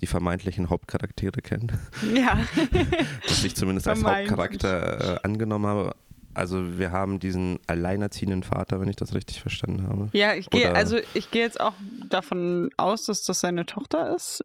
die 0.00 0.06
vermeintlichen 0.06 0.70
Hauptcharaktere 0.70 1.42
kennen, 1.42 1.72
Ja. 2.14 2.38
was 3.28 3.44
ich 3.44 3.56
zumindest 3.56 3.88
als. 3.88 4.02
Hauptcharakter 4.02 5.16
äh, 5.16 5.20
angenommen 5.22 5.66
habe. 5.66 5.94
Also 6.34 6.78
wir 6.78 6.92
haben 6.92 7.18
diesen 7.18 7.58
alleinerziehenden 7.66 8.44
Vater, 8.44 8.80
wenn 8.80 8.88
ich 8.88 8.94
das 8.94 9.12
richtig 9.12 9.40
verstanden 9.40 9.88
habe. 9.88 10.08
Ja, 10.12 10.34
ich 10.34 10.48
gehe, 10.50 10.72
also 10.72 10.98
ich 11.14 11.32
gehe 11.32 11.42
jetzt 11.42 11.60
auch 11.60 11.72
davon 12.08 12.70
aus, 12.76 13.06
dass 13.06 13.24
das 13.24 13.40
seine 13.40 13.66
Tochter 13.66 14.14
ist. 14.14 14.44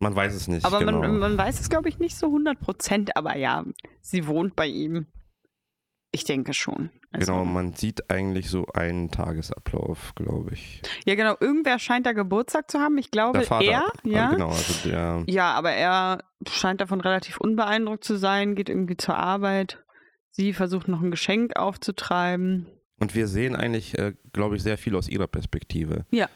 Man 0.00 0.14
weiß 0.14 0.34
es 0.34 0.48
nicht. 0.48 0.64
Aber 0.64 0.78
genau. 0.78 1.00
man, 1.00 1.18
man 1.18 1.38
weiß 1.38 1.60
es, 1.60 1.68
glaube 1.68 1.88
ich, 1.88 1.98
nicht 1.98 2.16
so 2.16 2.26
100 2.26 2.60
Prozent. 2.60 3.16
Aber 3.16 3.36
ja, 3.36 3.64
sie 4.00 4.26
wohnt 4.26 4.54
bei 4.54 4.66
ihm. 4.66 5.06
Ich 6.10 6.24
denke 6.24 6.54
schon. 6.54 6.90
Also, 7.10 7.32
Genau, 7.32 7.44
man 7.44 7.74
sieht 7.74 8.10
eigentlich 8.10 8.48
so 8.48 8.66
einen 8.74 9.10
Tagesablauf, 9.10 10.14
glaube 10.14 10.54
ich. 10.54 10.82
Ja, 11.04 11.14
genau. 11.16 11.36
Irgendwer 11.40 11.78
scheint 11.78 12.06
da 12.06 12.12
Geburtstag 12.12 12.70
zu 12.70 12.78
haben. 12.78 12.96
Ich 12.98 13.10
glaube, 13.10 13.44
er. 13.44 13.90
Ja. 14.04 14.30
Genau, 14.30 14.48
also 14.48 14.88
der. 14.88 15.24
Ja, 15.26 15.52
aber 15.52 15.72
er 15.72 16.24
scheint 16.48 16.80
davon 16.80 17.00
relativ 17.00 17.38
unbeeindruckt 17.38 18.04
zu 18.04 18.16
sein, 18.16 18.54
geht 18.54 18.68
irgendwie 18.68 18.96
zur 18.96 19.16
Arbeit. 19.16 19.84
Sie 20.30 20.52
versucht 20.52 20.88
noch 20.88 21.02
ein 21.02 21.10
Geschenk 21.10 21.56
aufzutreiben. 21.56 22.68
Und 23.00 23.14
wir 23.14 23.26
sehen 23.26 23.56
eigentlich, 23.56 23.98
äh, 23.98 24.14
glaube 24.32 24.56
ich, 24.56 24.62
sehr 24.62 24.78
viel 24.78 24.96
aus 24.96 25.08
ihrer 25.08 25.26
Perspektive. 25.26 26.06
Ja. 26.10 26.28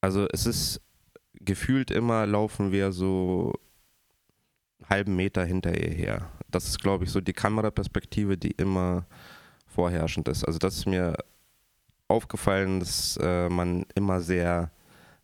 Also 0.00 0.26
es 0.32 0.46
ist 0.46 0.80
gefühlt 1.44 1.90
immer 1.90 2.26
laufen 2.26 2.72
wir 2.72 2.92
so 2.92 3.52
einen 4.80 4.88
halben 4.90 5.16
Meter 5.16 5.44
hinter 5.44 5.76
ihr 5.78 5.90
her. 5.94 6.30
Das 6.50 6.66
ist, 6.68 6.80
glaube 6.80 7.04
ich, 7.04 7.10
so 7.10 7.20
die 7.20 7.32
Kameraperspektive, 7.32 8.36
die 8.36 8.50
immer 8.52 9.06
vorherrschend 9.66 10.28
ist. 10.28 10.44
Also 10.44 10.58
das 10.58 10.76
ist 10.76 10.86
mir 10.86 11.16
aufgefallen, 12.08 12.80
dass 12.80 13.16
äh, 13.22 13.48
man 13.48 13.86
immer 13.94 14.20
sehr 14.20 14.72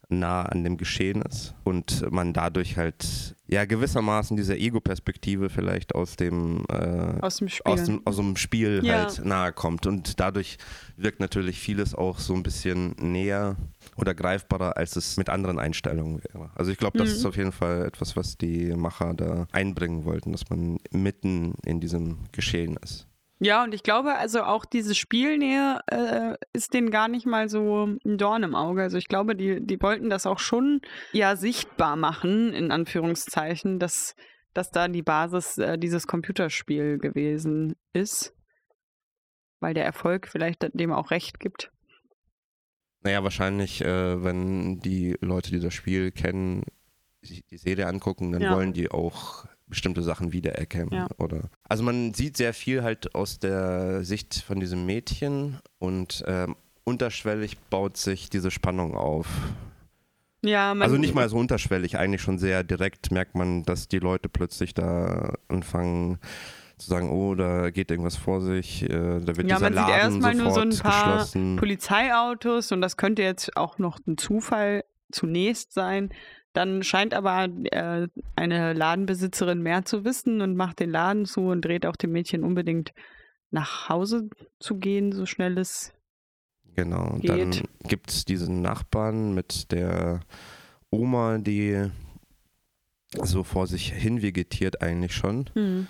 nah 0.09 0.43
an 0.45 0.63
dem 0.63 0.77
Geschehen 0.77 1.21
ist 1.23 1.53
und 1.65 2.09
man 2.13 2.33
dadurch 2.33 2.77
halt 2.77 3.35
ja 3.49 3.65
gewissermaßen 3.65 4.37
diese 4.37 4.57
Ego-Perspektive 4.57 5.51
vielleicht 5.51 5.97
aus 5.97 6.15
dem 6.15 6.65
äh, 6.71 7.21
Aus 7.23 7.39
dem 7.39 7.49
Spiel. 7.49 7.73
aus 7.73 7.85
dem, 7.85 8.03
aus 8.07 8.17
dem 8.17 8.37
Spiel 8.37 8.83
Ja. 8.85 9.01
halt 9.01 9.25
nahe 9.25 9.53
kommt. 9.53 9.85
Und 9.85 10.21
dadurch 10.21 10.59
wirkt 10.97 11.19
natürlich 11.19 11.59
vieles 11.59 11.93
auch 11.93 12.21
so 12.21 12.35
ein 12.35 12.45
bisschen 12.45 12.95
näher 13.01 13.57
oder 13.97 14.15
greifbarer, 14.15 14.77
als 14.77 14.97
es 14.97 15.17
mit 15.17 15.29
anderen 15.29 15.59
Einstellungen 15.59 16.23
wäre. 16.23 16.51
Also 16.55 16.71
ich 16.71 16.79
glaube, 16.79 16.99
das 16.99 17.09
Mhm. 17.09 17.15
ist 17.15 17.27
auf 17.27 17.37
jeden 17.37 17.53
Fall 17.53 17.87
etwas, 17.87 18.17
was 18.17 18.37
die 18.37 18.75
Macher 18.75 19.15
da 19.15 19.47
einbringen 19.53 20.05
wollten, 20.05 20.33
dass 20.33 20.49
man 20.51 20.79
mitten 20.91 21.55
in 21.65 21.81
diesem 21.81 22.19
Geschehen 22.33 22.77
ist. 22.83 23.09
Ja, 23.39 23.65
und 23.65 23.75
ich 23.75 23.83
glaube, 23.83 24.15
also 24.15 24.43
auch 24.45 24.65
diese 24.65 24.95
Spielnähe 24.95 25.81
äh, 25.91 26.37
ist 26.55 26.73
denen 26.73 26.91
gar 26.91 27.09
nicht 27.09 27.27
mal 27.27 27.51
so 27.51 27.85
ein 27.85 28.17
Dorn 28.17 28.43
im 28.43 28.55
Auge. 28.55 28.81
Also 28.81 28.97
ich 28.97 29.09
glaube, 29.09 29.37
die, 29.37 29.61
die 29.61 29.81
wollten 29.83 30.09
das 30.09 30.25
auch 30.25 30.39
schon 30.39 30.81
ja 31.13 31.37
sichtbar 31.37 31.97
machen, 31.97 32.55
in 32.55 32.71
Anführungszeichen, 32.71 33.79
dass, 33.79 34.15
dass 34.55 34.71
da 34.71 34.89
die 34.89 35.03
Basis 35.03 35.59
äh, 35.59 35.77
dieses 35.77 36.07
Computerspiel 36.07 36.97
gewesen 36.97 37.75
ist. 37.93 38.33
Weil 39.61 39.75
der 39.75 39.85
Erfolg 39.85 40.29
vielleicht 40.29 40.67
dem 40.73 40.93
auch 40.93 41.11
recht 41.11 41.39
gibt. 41.39 41.71
Naja, 43.07 43.23
wahrscheinlich, 43.23 43.83
äh, 43.83 44.25
wenn 44.25 44.81
die 44.81 45.17
Leute, 45.21 45.51
die 45.51 45.61
das 45.61 45.73
Spiel 45.75 46.11
kennen, 46.11 46.65
sich 47.23 47.45
die 47.45 47.57
Serie 47.57 47.87
angucken, 47.87 48.33
dann 48.33 48.43
Ja. 48.43 48.55
wollen 48.57 48.73
die 48.73 48.91
auch 48.91 49.47
bestimmte 49.69 50.03
Sachen 50.03 50.33
wiedererkennen. 50.33 50.93
Ja. 50.93 51.07
Oder 51.19 51.49
also 51.69 51.85
man 51.85 52.15
sieht 52.15 52.37
sehr 52.37 52.53
viel 52.53 52.83
halt 52.83 53.15
aus 53.15 53.39
der 53.39 54.03
Sicht 54.05 54.43
von 54.47 54.59
diesem 54.59 54.87
Mädchen 54.87 55.59
und 55.79 56.25
ähm, 56.27 56.57
unterschwellig 56.83 57.59
baut 57.71 57.97
sich 57.97 58.29
diese 58.29 58.51
Spannung 58.51 58.97
auf. 58.97 59.27
Ja, 60.45 60.73
Also 60.73 60.97
nicht 60.97 61.15
mal 61.15 61.29
so 61.29 61.37
unterschwellig, 61.39 61.97
eigentlich 61.97 62.23
schon 62.23 62.39
sehr 62.39 62.63
direkt 62.65 63.11
merkt 63.13 63.35
man, 63.37 63.63
dass 63.65 63.87
die 63.89 63.99
Leute 64.01 64.29
plötzlich 64.29 64.75
da 64.75 65.35
anfangen 65.49 66.19
zu 66.79 66.89
sagen, 66.89 67.11
oh, 67.11 67.35
da 67.35 67.71
geht 67.71 67.91
irgendwas 67.91 68.17
vor 68.17 68.41
sich, 68.41 68.83
äh, 68.83 68.89
da 68.89 69.37
wird 69.37 69.49
Ja, 69.49 69.57
dieser 69.57 69.71
man 69.71 69.73
sieht 69.73 69.75
Laden 69.75 69.95
erstmal 69.95 70.35
nur 70.35 70.51
so 70.51 70.61
ein 70.61 70.79
paar. 70.79 71.27
Polizeiautos 71.57 72.73
und 72.73 72.81
das 72.81 72.97
könnte 72.97 73.23
jetzt 73.23 73.57
auch 73.57 73.79
noch 73.79 73.99
ein 74.07 74.19
Zufall 74.19 74.85
zunächst 75.11 75.73
sein. 75.73 76.11
Dann 76.53 76.83
scheint 76.83 77.15
aber 77.15 77.49
äh, 77.65 78.09
eine 78.35 78.73
Ladenbesitzerin 78.73 79.63
mehr 79.63 79.85
zu 79.85 80.05
wissen 80.05 80.41
und 80.41 80.57
macht 80.57 80.81
den 80.81 80.91
Laden 80.91 81.27
zu 81.27 81.43
und 81.43 81.65
dreht 81.65 81.87
auch 81.87 81.97
dem 81.97 82.13
Mädchen 82.13 82.45
unbedingt 82.45 82.93
nach 83.51 83.89
Hause 83.89 84.29
zu 84.59 84.77
gehen, 84.77 85.13
so 85.13 85.27
schnell 85.27 85.59
es. 85.59 85.93
Genau, 86.75 87.11
und 87.13 87.21
geht. 87.21 87.31
dann 87.31 87.53
gibt 87.89 88.11
es 88.11 88.25
diesen 88.25 88.61
Nachbarn 88.61 89.35
mit 89.35 89.73
der 89.73 90.21
Oma, 90.91 91.39
die 91.39 91.91
so 93.23 93.45
vor 93.45 93.67
sich 93.67 93.93
hin 93.93 94.21
vegetiert 94.21 94.83
eigentlich 94.83 95.15
schon. 95.15 95.49
Hm. 95.55 95.87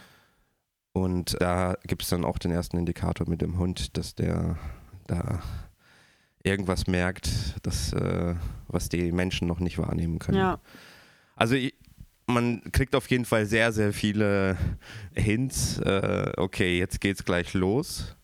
Und 0.97 1.37
da 1.41 1.77
gibt 1.87 2.05
es 2.05 2.09
dann 2.09 2.25
auch 2.25 2.39
den 2.39 2.51
ersten 2.51 2.79
Indikator 2.79 3.29
mit 3.29 3.43
dem 3.43 3.59
Hund, 3.59 3.99
dass 3.99 4.15
der 4.15 4.57
da 5.07 5.43
irgendwas 6.43 6.87
merkt, 6.87 7.29
das, 7.63 7.93
äh, 7.93 8.35
was 8.67 8.89
die 8.89 9.13
Menschen 9.13 9.47
noch 9.47 9.61
nicht 9.61 9.77
wahrnehmen 9.77 10.19
können. 10.19 10.39
Ja, 10.39 10.59
Also 11.35 11.55
ich, 11.55 11.75
man 12.27 12.63
kriegt 12.73 12.95
auf 12.95 13.11
jeden 13.11 13.27
Fall 13.27 13.45
sehr, 13.45 13.73
sehr 13.73 13.93
viele 13.93 14.57
Hints. 15.15 15.79
Äh, 15.81 16.33
okay, 16.39 16.79
jetzt 16.79 17.03
geht's 17.03 17.27
gleich 17.27 17.53
los. 17.53 18.17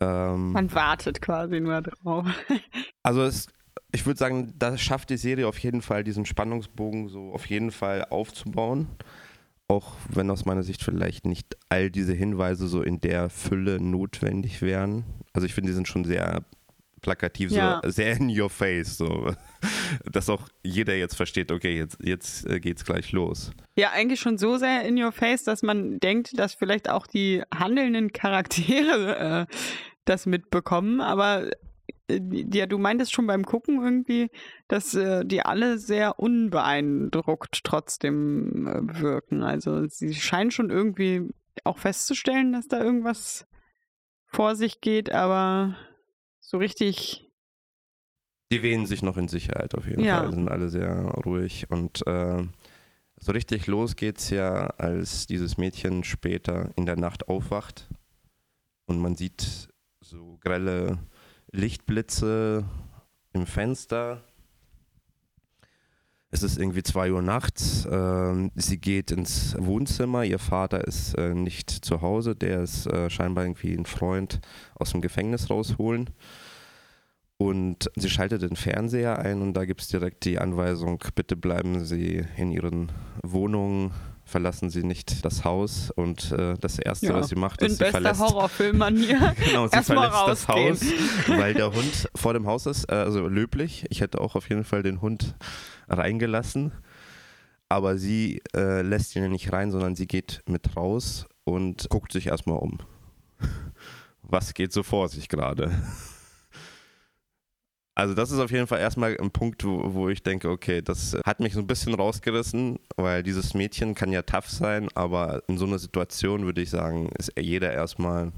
Ähm, 0.00 0.52
man 0.52 0.72
wartet 0.72 1.20
quasi 1.20 1.60
nur 1.60 1.82
drauf. 1.82 2.26
also 3.02 3.24
es, 3.24 3.48
ich 3.92 4.06
würde 4.06 4.16
sagen, 4.16 4.54
da 4.58 4.78
schafft 4.78 5.10
die 5.10 5.18
Serie 5.18 5.46
auf 5.46 5.58
jeden 5.58 5.82
Fall, 5.82 6.02
diesen 6.02 6.24
Spannungsbogen 6.24 7.10
so 7.10 7.34
auf 7.34 7.44
jeden 7.44 7.72
Fall 7.72 8.06
aufzubauen. 8.08 8.88
Auch 9.68 9.92
wenn 10.10 10.30
aus 10.30 10.44
meiner 10.44 10.62
Sicht 10.62 10.82
vielleicht 10.82 11.26
nicht 11.26 11.56
all 11.68 11.90
diese 11.90 12.12
Hinweise 12.12 12.68
so 12.68 12.82
in 12.82 13.00
der 13.00 13.30
Fülle 13.30 13.80
notwendig 13.80 14.60
wären. 14.62 15.04
Also 15.32 15.46
ich 15.46 15.54
finde, 15.54 15.70
die 15.70 15.74
sind 15.74 15.88
schon 15.88 16.04
sehr 16.04 16.44
plakativ, 17.00 17.50
Ja. 17.50 17.80
so 17.84 17.90
sehr 17.90 18.16
in 18.16 18.28
your 18.38 18.48
face, 18.50 18.96
so 18.96 19.32
dass 20.10 20.28
auch 20.30 20.48
jeder 20.62 20.94
jetzt 20.96 21.16
versteht, 21.16 21.52
okay, 21.52 21.76
jetzt, 21.76 21.98
jetzt 22.02 22.46
äh, 22.48 22.60
geht's 22.60 22.84
gleich 22.84 23.12
los. 23.12 23.52
Ja, 23.76 23.90
eigentlich 23.92 24.20
schon 24.20 24.38
so 24.38 24.56
sehr 24.56 24.84
in 24.86 25.02
your 25.02 25.12
face, 25.12 25.44
dass 25.44 25.62
man 25.62 25.98
denkt, 26.00 26.38
dass 26.38 26.54
vielleicht 26.54 26.88
auch 26.88 27.06
die 27.06 27.42
handelnden 27.54 28.12
Charaktere 28.12 29.46
äh, 29.50 29.54
das 30.06 30.26
mitbekommen. 30.26 31.00
Aber 31.00 31.50
ja, 32.10 32.66
du 32.66 32.78
meintest 32.78 33.12
schon 33.12 33.26
beim 33.26 33.44
Gucken 33.44 33.82
irgendwie, 33.82 34.30
dass 34.68 34.94
äh, 34.94 35.24
die 35.24 35.42
alle 35.42 35.78
sehr 35.78 36.18
unbeeindruckt 36.18 37.64
trotzdem 37.64 38.66
äh, 38.66 39.00
wirken. 39.00 39.42
Also 39.42 39.86
sie 39.88 40.14
scheinen 40.14 40.50
schon 40.50 40.70
irgendwie 40.70 41.22
auch 41.64 41.78
festzustellen, 41.78 42.52
dass 42.52 42.68
da 42.68 42.82
irgendwas 42.82 43.46
vor 44.26 44.56
sich 44.56 44.80
geht, 44.80 45.10
aber 45.10 45.76
so 46.40 46.58
richtig. 46.58 47.30
Die 48.52 48.62
wehen 48.62 48.86
sich 48.86 49.02
noch 49.02 49.16
in 49.16 49.28
Sicherheit 49.28 49.74
auf 49.74 49.86
jeden 49.86 50.04
Ja. 50.04 50.20
Fall, 50.20 50.32
sind 50.32 50.48
alle 50.48 50.68
sehr 50.68 50.94
ruhig 51.24 51.70
und 51.70 52.06
äh, 52.06 52.42
so 53.16 53.32
richtig 53.32 53.66
los 53.66 53.96
geht's 53.96 54.28
ja, 54.30 54.66
als 54.66 55.26
dieses 55.26 55.56
Mädchen 55.56 56.04
später 56.04 56.70
in 56.76 56.84
der 56.84 56.96
Nacht 56.96 57.28
aufwacht 57.28 57.88
und 58.86 58.98
man 59.00 59.14
sieht 59.16 59.68
so 60.00 60.36
grelle 60.42 60.98
Lichtblitze 61.54 62.64
im 63.32 63.46
Fenster. 63.46 64.22
Es 66.30 66.42
ist 66.42 66.58
irgendwie 66.58 66.82
2 66.82 67.12
Uhr 67.12 67.22
nachts. 67.22 67.86
Ähm, 67.88 68.50
sie 68.56 68.78
geht 68.78 69.12
ins 69.12 69.54
Wohnzimmer. 69.58 70.24
Ihr 70.24 70.40
Vater 70.40 70.84
ist 70.84 71.14
äh, 71.14 71.32
nicht 71.32 71.70
zu 71.70 72.02
Hause. 72.02 72.34
Der 72.34 72.64
ist 72.64 72.86
äh, 72.86 73.08
scheinbar 73.08 73.44
irgendwie 73.44 73.72
ein 73.72 73.86
Freund 73.86 74.40
aus 74.74 74.90
dem 74.90 75.00
Gefängnis 75.00 75.48
rausholen. 75.48 76.10
Und 77.36 77.88
sie 77.94 78.10
schaltet 78.10 78.42
den 78.42 78.56
Fernseher 78.56 79.20
ein 79.20 79.40
und 79.40 79.54
da 79.54 79.64
gibt 79.64 79.80
es 79.80 79.88
direkt 79.88 80.24
die 80.24 80.38
Anweisung, 80.38 81.02
bitte 81.14 81.36
bleiben 81.36 81.84
Sie 81.84 82.24
in 82.36 82.52
Ihren 82.52 82.92
Wohnungen, 83.24 83.92
verlassen 84.24 84.70
Sie 84.70 84.82
nicht 84.82 85.24
das 85.24 85.44
Haus. 85.44 85.90
Und 85.90 86.32
äh, 86.32 86.54
das 86.60 86.78
Erste, 86.78 87.06
Ja, 87.06 87.14
was 87.14 87.28
sie 87.28 87.36
macht, 87.36 87.60
In 87.60 87.68
ist, 87.68 87.74
sie 87.74 87.84
bester 87.84 88.00
verlässt, 88.00 88.20
Horrorfilmmanier. 88.20 89.34
genau, 89.44 89.68
sie 89.68 89.82
verlässt 89.82 90.14
das 90.26 90.48
Haus, 90.48 90.80
weil 91.26 91.54
der 91.54 91.72
Hund 91.72 92.08
vor 92.14 92.32
dem 92.32 92.46
Haus 92.46 92.66
ist, 92.66 92.90
äh, 92.90 92.94
also 92.94 93.28
löblich. 93.28 93.86
Ich 93.90 94.00
hätte 94.00 94.20
auch 94.20 94.34
auf 94.34 94.48
jeden 94.48 94.64
Fall 94.64 94.82
den 94.82 95.00
Hund 95.00 95.34
reingelassen. 95.88 96.72
Aber 97.68 97.96
sie 97.96 98.42
äh, 98.54 98.82
lässt 98.82 99.16
ihn 99.16 99.22
ja 99.22 99.28
nicht 99.28 99.52
rein, 99.52 99.70
sondern 99.70 99.96
sie 99.96 100.06
geht 100.06 100.42
mit 100.46 100.76
raus 100.76 101.26
und 101.44 101.88
guckt 101.88 102.12
sich 102.12 102.28
erstmal 102.28 102.58
um. 102.58 102.78
Was 104.22 104.54
geht 104.54 104.72
so 104.72 104.82
vor 104.82 105.08
sich 105.08 105.28
gerade? 105.28 105.70
Also 107.96 108.14
das 108.14 108.32
ist 108.32 108.40
auf 108.40 108.50
jeden 108.50 108.66
Fall 108.66 108.80
erstmal 108.80 109.16
ein 109.16 109.30
Punkt, 109.30 109.64
wo, 109.64 109.94
wo 109.94 110.08
ich 110.08 110.22
denke, 110.22 110.50
okay, 110.50 110.82
das 110.82 111.16
hat 111.24 111.38
mich 111.38 111.54
so 111.54 111.60
ein 111.60 111.68
bisschen 111.68 111.94
rausgerissen, 111.94 112.80
weil 112.96 113.22
dieses 113.22 113.54
Mädchen 113.54 113.94
kann 113.94 114.10
ja 114.10 114.22
tough 114.22 114.48
sein, 114.48 114.88
aber 114.94 115.42
in 115.46 115.58
so 115.58 115.64
einer 115.64 115.78
Situation 115.78 116.44
würde 116.44 116.60
ich 116.60 116.70
sagen, 116.70 117.10
ist 117.16 117.32
jeder 117.38 117.72
erstmal 117.72 118.32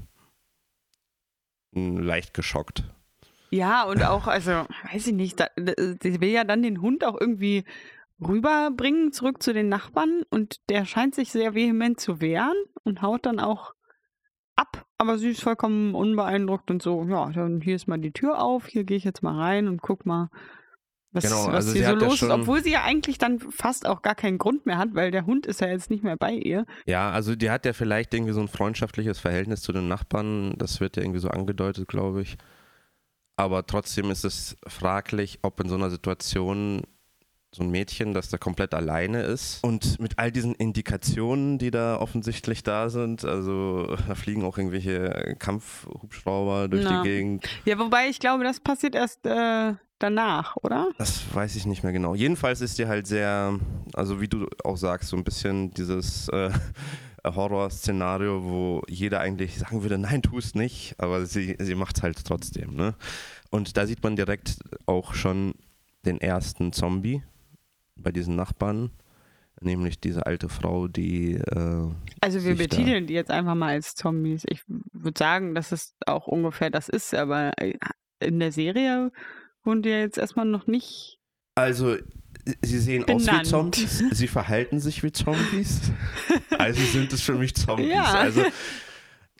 leicht 1.73 2.35
geschockt. 2.35 2.83
Ja, 3.49 3.83
und 3.83 4.03
auch, 4.03 4.27
also, 4.27 4.51
weiß 4.91 5.07
ich 5.07 5.13
nicht, 5.13 5.39
sie 5.39 6.21
will 6.21 6.29
ja 6.29 6.43
dann 6.43 6.61
den 6.61 6.81
Hund 6.81 7.03
auch 7.03 7.19
irgendwie 7.19 7.63
rüberbringen, 8.19 9.11
zurück 9.11 9.41
zu 9.41 9.53
den 9.53 9.69
Nachbarn 9.69 10.23
und 10.29 10.69
der 10.69 10.85
scheint 10.85 11.15
sich 11.15 11.31
sehr 11.31 11.55
vehement 11.55 11.99
zu 11.99 12.19
wehren 12.19 12.57
und 12.83 13.01
haut 13.01 13.25
dann 13.25 13.39
auch 13.39 13.73
ab, 14.57 14.85
aber 14.97 15.17
sie 15.17 15.29
ist 15.29 15.41
vollkommen 15.41 15.95
unbeeindruckt 15.95 16.69
und 16.71 16.81
so, 16.81 17.05
ja, 17.07 17.29
dann 17.31 17.61
hier 17.61 17.75
ist 17.75 17.87
mal 17.87 17.97
die 17.97 18.11
Tür 18.11 18.41
auf, 18.41 18.67
hier 18.67 18.83
gehe 18.83 18.97
ich 18.97 19.03
jetzt 19.03 19.23
mal 19.23 19.37
rein 19.37 19.67
und 19.67 19.81
guck 19.81 20.05
mal, 20.05 20.29
was, 21.11 21.23
Genau, 21.23 21.47
was 21.47 21.55
also 21.55 21.73
hier 21.73 21.85
sie 21.85 21.99
so 21.99 22.05
los 22.05 22.21
ist, 22.21 22.29
obwohl 22.29 22.61
sie 22.61 22.73
ja 22.73 22.83
eigentlich 22.83 23.17
dann 23.17 23.39
fast 23.39 23.87
auch 23.87 24.01
gar 24.01 24.15
keinen 24.15 24.37
Grund 24.37 24.65
mehr 24.65 24.77
hat, 24.77 24.93
weil 24.93 25.11
der 25.11 25.25
Hund 25.25 25.45
ist 25.45 25.61
ja 25.61 25.67
jetzt 25.67 25.89
nicht 25.89 26.03
mehr 26.03 26.17
bei 26.17 26.33
ihr. 26.33 26.65
Ja, 26.85 27.09
also 27.11 27.35
die 27.35 27.49
hat 27.49 27.65
ja 27.65 27.73
vielleicht 27.73 28.13
irgendwie 28.13 28.33
so 28.33 28.41
ein 28.41 28.49
freundschaftliches 28.49 29.19
Verhältnis 29.19 29.61
zu 29.61 29.71
den 29.71 29.87
Nachbarn, 29.87 30.55
das 30.57 30.81
wird 30.81 30.97
ja 30.97 31.03
irgendwie 31.03 31.19
so 31.19 31.29
angedeutet, 31.29 31.87
glaube 31.87 32.21
ich. 32.21 32.37
Aber 33.37 33.65
trotzdem 33.65 34.11
ist 34.11 34.25
es 34.25 34.57
fraglich, 34.67 35.39
ob 35.43 35.59
in 35.61 35.69
so 35.69 35.75
einer 35.75 35.91
Situation 35.91 36.81
so 37.51 37.63
ein 37.63 37.71
Mädchen, 37.71 38.13
das 38.13 38.29
da 38.29 38.37
komplett 38.37 38.73
alleine 38.73 39.23
ist 39.23 39.63
und 39.63 39.99
mit 39.99 40.19
all 40.19 40.31
diesen 40.31 40.53
Indikationen, 40.55 41.57
die 41.57 41.71
da 41.71 41.97
offensichtlich 41.97 42.61
da 42.63 42.89
sind, 42.89 43.23
also 43.23 43.95
da 44.07 44.15
fliegen 44.15 44.43
auch 44.43 44.57
irgendwelche 44.57 45.35
Kampfhubschrauber 45.39 46.67
durch 46.67 46.83
Na. 46.83 47.01
die 47.01 47.09
Gegend. 47.09 47.45
Ja, 47.65 47.79
wobei 47.79 48.09
ich 48.09 48.19
glaube, 48.19 48.43
das 48.43 48.59
passiert 48.59 48.95
erst 48.95 49.25
äh, 49.25 49.73
danach, 49.99 50.57
oder? 50.57 50.89
Das 50.97 51.23
weiß 51.33 51.55
ich 51.55 51.65
nicht 51.65 51.83
mehr 51.83 51.93
genau. 51.93 52.15
Jedenfalls 52.15 52.61
ist 52.61 52.77
die 52.77 52.87
halt 52.87 53.07
sehr, 53.07 53.57
also 53.93 54.21
wie 54.21 54.27
du 54.27 54.47
auch 54.63 54.77
sagst, 54.77 55.09
so 55.09 55.17
ein 55.17 55.23
bisschen 55.23 55.71
dieses 55.73 56.27
äh, 56.29 56.51
Horror-Szenario, 57.25 58.43
wo 58.43 58.81
jeder 58.87 59.21
eigentlich 59.21 59.57
sagen 59.57 59.83
würde, 59.83 59.97
nein, 59.97 60.21
tu 60.21 60.37
es 60.37 60.53
nicht, 60.53 60.95
aber 60.97 61.25
sie, 61.25 61.55
sie 61.59 61.75
macht 61.75 61.97
es 61.97 62.03
halt 62.03 62.23
trotzdem. 62.25 62.75
Ne? 62.75 62.93
Und 63.49 63.77
da 63.77 63.85
sieht 63.85 64.03
man 64.03 64.15
direkt 64.15 64.59
auch 64.85 65.13
schon 65.13 65.55
den 66.05 66.21
ersten 66.21 66.71
Zombie 66.71 67.23
bei 67.97 68.11
diesen 68.11 68.35
Nachbarn, 68.35 68.91
nämlich 69.61 69.99
diese 69.99 70.25
alte 70.25 70.49
Frau, 70.49 70.87
die 70.87 71.33
äh, 71.33 71.89
Also 72.21 72.43
wir 72.43 72.55
betiteln 72.55 73.07
die 73.07 73.13
jetzt 73.13 73.31
einfach 73.31 73.55
mal 73.55 73.69
als 73.69 73.95
Zombies. 73.95 74.43
Ich 74.47 74.61
würde 74.67 75.17
sagen, 75.17 75.55
dass 75.55 75.71
es 75.71 75.95
auch 76.05 76.27
ungefähr 76.27 76.69
das 76.69 76.89
ist, 76.89 77.13
aber 77.13 77.53
äh, 77.57 77.73
in 78.19 78.39
der 78.39 78.51
Serie 78.51 79.11
wurden 79.63 79.83
ja 79.83 79.99
jetzt 79.99 80.17
erstmal 80.17 80.45
noch 80.45 80.67
nicht. 80.67 81.19
Also, 81.55 81.97
sie 82.61 82.79
sehen 82.79 83.05
Benannt. 83.05 83.29
aus 83.29 83.39
wie 83.39 83.43
Zombies, 83.43 84.03
sie 84.11 84.27
verhalten 84.27 84.79
sich 84.79 85.03
wie 85.03 85.11
Zombies. 85.11 85.91
also 86.57 86.81
sind 86.81 87.11
es 87.13 87.21
für 87.21 87.33
mich 87.33 87.55
Zombies. 87.55 87.89
Ja. 87.89 88.03
Also, 88.13 88.43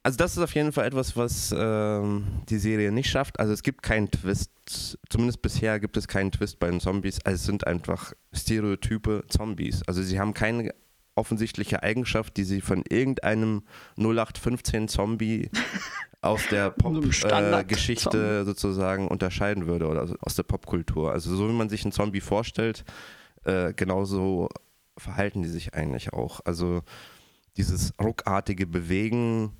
also 0.07 0.15
das 0.15 0.37
ist 0.37 0.41
auf 0.41 0.55
jeden 0.55 0.71
Fall 0.71 0.85
etwas, 0.85 1.17
was 1.17 1.53
ähm, 1.53 2.27
die 2.47 2.59
Serie 2.59 2.93
nicht 2.93 3.09
schafft. 3.09 3.41
Also 3.41 3.51
es 3.51 3.61
gibt 3.61 3.83
keinen 3.83 4.09
Twist, 4.09 4.97
zumindest 5.09 5.41
bisher 5.41 5.81
gibt 5.81 5.97
es 5.97 6.07
keinen 6.07 6.31
Twist 6.31 6.59
bei 6.59 6.69
den 6.69 6.79
Zombies. 6.79 7.19
Also 7.25 7.35
es 7.35 7.43
sind 7.43 7.67
einfach 7.67 8.13
stereotype 8.31 9.25
Zombies. 9.27 9.83
Also 9.85 10.01
sie 10.01 10.17
haben 10.17 10.33
keine 10.33 10.73
offensichtliche 11.15 11.83
Eigenschaft, 11.83 12.37
die 12.37 12.45
sie 12.45 12.61
von 12.61 12.85
irgendeinem 12.87 13.63
0815 13.97 14.87
Zombie 14.87 15.49
aus 16.21 16.47
der. 16.49 16.69
Pop-Geschichte 16.69 18.45
sozusagen 18.45 19.09
unterscheiden 19.09 19.67
würde 19.67 19.89
oder 19.89 20.07
aus 20.21 20.35
der 20.35 20.43
Popkultur. 20.43 21.11
Also 21.11 21.35
so 21.35 21.49
wie 21.49 21.53
man 21.53 21.67
sich 21.67 21.83
einen 21.83 21.91
Zombie 21.91 22.21
vorstellt, 22.21 22.85
äh, 23.43 23.73
genauso 23.73 24.47
verhalten 24.97 25.41
die 25.41 25.49
sich 25.49 25.73
eigentlich 25.73 26.13
auch. 26.13 26.39
Also 26.45 26.83
dieses 27.57 27.93
ruckartige 28.01 28.67
Bewegen, 28.67 29.51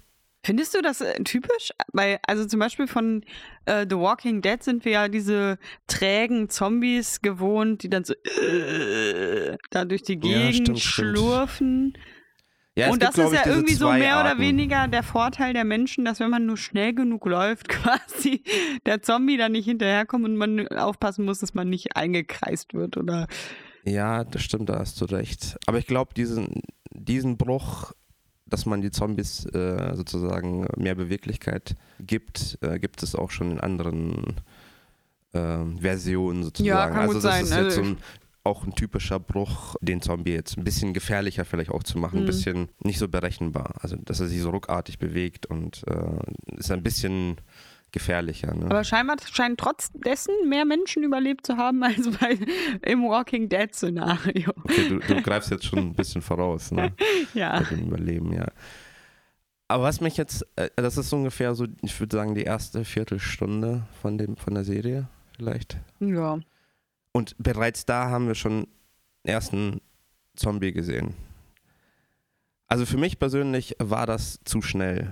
Findest 0.48 0.74
du 0.74 0.82
das 0.82 1.02
äh, 1.02 1.22
typisch? 1.26 1.72
Weil, 1.92 2.20
also 2.26 2.46
zum 2.46 2.62
Beispiel 2.62 2.88
von 2.88 3.22
äh, 3.66 3.86
The 3.90 3.98
Walking 3.98 4.42
Dead 4.42 4.64
sind 4.64 4.86
wir 4.86 4.94
ja 4.94 5.08
diese 5.10 5.58
trägen 5.88 6.48
Zombies 6.50 7.22
gewohnt, 7.22 7.84
die 7.84 7.90
dann 7.90 8.06
so 8.06 8.14
äh, 8.14 9.58
da 9.72 9.84
durch 9.84 10.04
die 10.04 10.14
Ja, 10.14 10.20
Gegend 10.20 10.56
stimmt, 10.56 10.80
stimmt. 10.80 11.18
schlurfen. 11.18 11.98
Ja, 12.78 12.92
Und 12.92 13.04
das 13.04 13.18
ist 13.18 13.34
ja 13.34 13.46
irgendwie 13.46 13.74
so 13.74 13.92
mehr 13.92 14.22
oder 14.22 14.30
Arten. 14.30 14.40
weniger 14.42 14.88
der 14.88 15.04
Vorteil 15.04 15.52
der 15.52 15.66
Menschen, 15.66 16.06
dass 16.06 16.22
wenn 16.22 16.30
man 16.30 16.46
nur 16.46 16.56
schnell 16.56 16.94
genug 16.94 17.26
läuft, 17.26 17.68
quasi 17.70 18.42
der 18.86 19.02
Zombie 19.02 19.36
dann 19.36 19.52
nicht 19.52 19.66
hinterherkommt 19.66 20.24
und 20.24 20.38
man 20.38 20.66
aufpassen 20.70 21.26
muss, 21.26 21.40
dass 21.40 21.54
man 21.56 21.70
nicht 21.70 21.98
eingekreist 21.98 22.74
wird 22.74 22.96
oder 22.96 23.28
Ja, 23.84 24.24
das 24.24 24.44
stimmt, 24.44 24.70
da 24.70 24.80
hast 24.80 25.02
du 25.02 25.06
recht. 25.06 25.58
Aber 25.66 25.78
ich 25.78 25.88
glaube, 25.88 26.14
diesen, 26.14 26.62
diesen 26.94 27.36
Bruch, 27.38 27.92
dass 28.50 28.66
man 28.66 28.82
die 28.82 28.92
Zombies 28.92 29.46
äh, 29.48 29.94
sozusagen 29.96 30.68
mehr 30.78 30.96
Beweglichkeit 30.96 31.76
gibt, 32.00 32.58
äh, 32.62 32.80
gibt 32.80 33.04
es 33.04 33.16
auch 33.16 33.32
schon 33.32 33.52
in 33.52 33.60
anderen 33.60 34.36
ähm, 35.34 35.78
Versionen 35.80 36.44
sozusagen. 36.44 36.68
Ja, 36.68 36.88
kann 36.90 37.02
also 37.02 37.14
gut 37.16 37.24
das 37.24 37.34
sein. 37.34 37.44
ist 37.44 37.50
jetzt 37.52 37.60
Also 37.60 37.84
so 37.84 37.90
ein, 37.90 37.98
auch 38.44 38.66
ein 38.66 38.74
typischer 38.74 39.20
Bruch, 39.20 39.76
den 39.82 40.02
Zombie 40.02 40.32
jetzt 40.32 40.58
ein 40.58 40.64
bisschen 40.64 40.94
gefährlicher 40.94 41.44
vielleicht 41.44 41.70
auch 41.72 41.84
zu 41.84 41.98
machen, 41.98 42.20
ein 42.20 42.22
Mhm. 42.24 42.28
bisschen 42.28 42.70
nicht 42.80 42.98
so 42.98 43.08
berechenbar. 43.10 43.76
Also 43.82 43.98
dass 43.98 44.20
er 44.22 44.28
sich 44.28 44.42
so 44.42 44.50
ruckartig 44.52 45.00
bewegt 45.00 45.46
und 45.48 45.84
äh, 45.88 46.56
ist 46.58 46.72
ein 46.72 46.82
bisschen 46.84 47.36
gefährlicher. 47.92 48.54
Ne? 48.54 48.66
Aber 48.66 48.84
scheinbar 48.84 49.18
scheinen 49.32 49.58
trotz 49.58 49.92
dessen 49.94 50.34
mehr 50.48 50.66
Menschen 50.66 51.04
überlebt 51.04 51.46
zu 51.46 51.58
haben 51.58 51.84
als 51.84 52.10
bei, 52.18 52.38
im 52.84 53.04
Walking 53.04 53.50
Dead 53.50 53.74
Szenario. 53.74 54.52
Okay, 54.64 54.90
du, 54.90 55.00
du 55.00 55.22
greifst 55.22 55.52
jetzt 55.52 55.66
schon 55.66 55.80
ein 55.80 55.94
bisschen 55.96 56.22
voraus. 56.22 56.72
Ne? 56.72 56.94
Ja. 57.34 57.60
bei 57.60 57.76
dem 57.76 57.88
Überleben, 57.88 58.34
ja. 58.34 58.48
Aber 59.68 59.84
was 59.84 60.02
mich 60.02 60.18
jetzt, 60.18 60.46
äh, 60.56 60.70
das 60.76 60.98
ist 60.98 61.12
ungefähr 61.12 61.54
so, 61.56 61.66
ich 61.82 62.00
würde 62.00 62.16
sagen, 62.16 62.36
die 62.36 62.44
erste 62.44 62.86
Viertelstunde 62.86 63.84
von, 64.02 64.18
dem, 64.18 64.38
von 64.38 64.54
der 64.54 64.64
Serie 64.64 65.08
vielleicht. 65.36 65.78
Ja. 66.00 66.40
Und 67.12 67.36
bereits 67.38 67.86
da 67.86 68.10
haben 68.10 68.28
wir 68.28 68.36
schon 68.36 68.68
ersten 69.24 69.82
Zombie 70.36 70.72
gesehen. 70.72 71.16
Also 72.68 72.86
für 72.86 72.98
mich 72.98 73.20
persönlich 73.20 73.76
war 73.80 74.06
das 74.06 74.40
zu 74.44 74.62
schnell. 74.62 75.12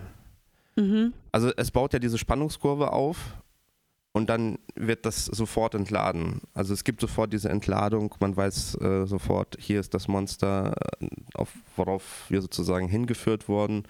Mhm. 0.76 1.14
Also 1.32 1.52
es 1.56 1.72
baut 1.72 1.94
ja 1.94 2.00
diese 2.00 2.18
Spannungskurve 2.18 2.92
auf 2.92 3.18
und 4.12 4.30
dann 4.30 4.60
wird 4.76 5.06
das 5.06 5.26
sofort 5.26 5.76
entladen. 5.76 6.42
Also 6.54 6.74
es 6.74 6.84
gibt 6.84 7.02
sofort 7.02 7.34
diese 7.34 7.50
Entladung, 7.50 8.14
man 8.20 8.36
weiß 8.36 8.76
äh, 8.82 9.06
sofort, 9.06 9.58
hier 9.60 9.80
ist 9.80 9.94
das 9.94 10.08
Monster, 10.08 10.76
äh, 11.02 11.08
auf, 11.34 11.54
worauf 11.76 12.26
wir 12.30 12.42
sozusagen 12.42 12.88
hingeführt 12.88 13.48
wurden. 13.48 13.84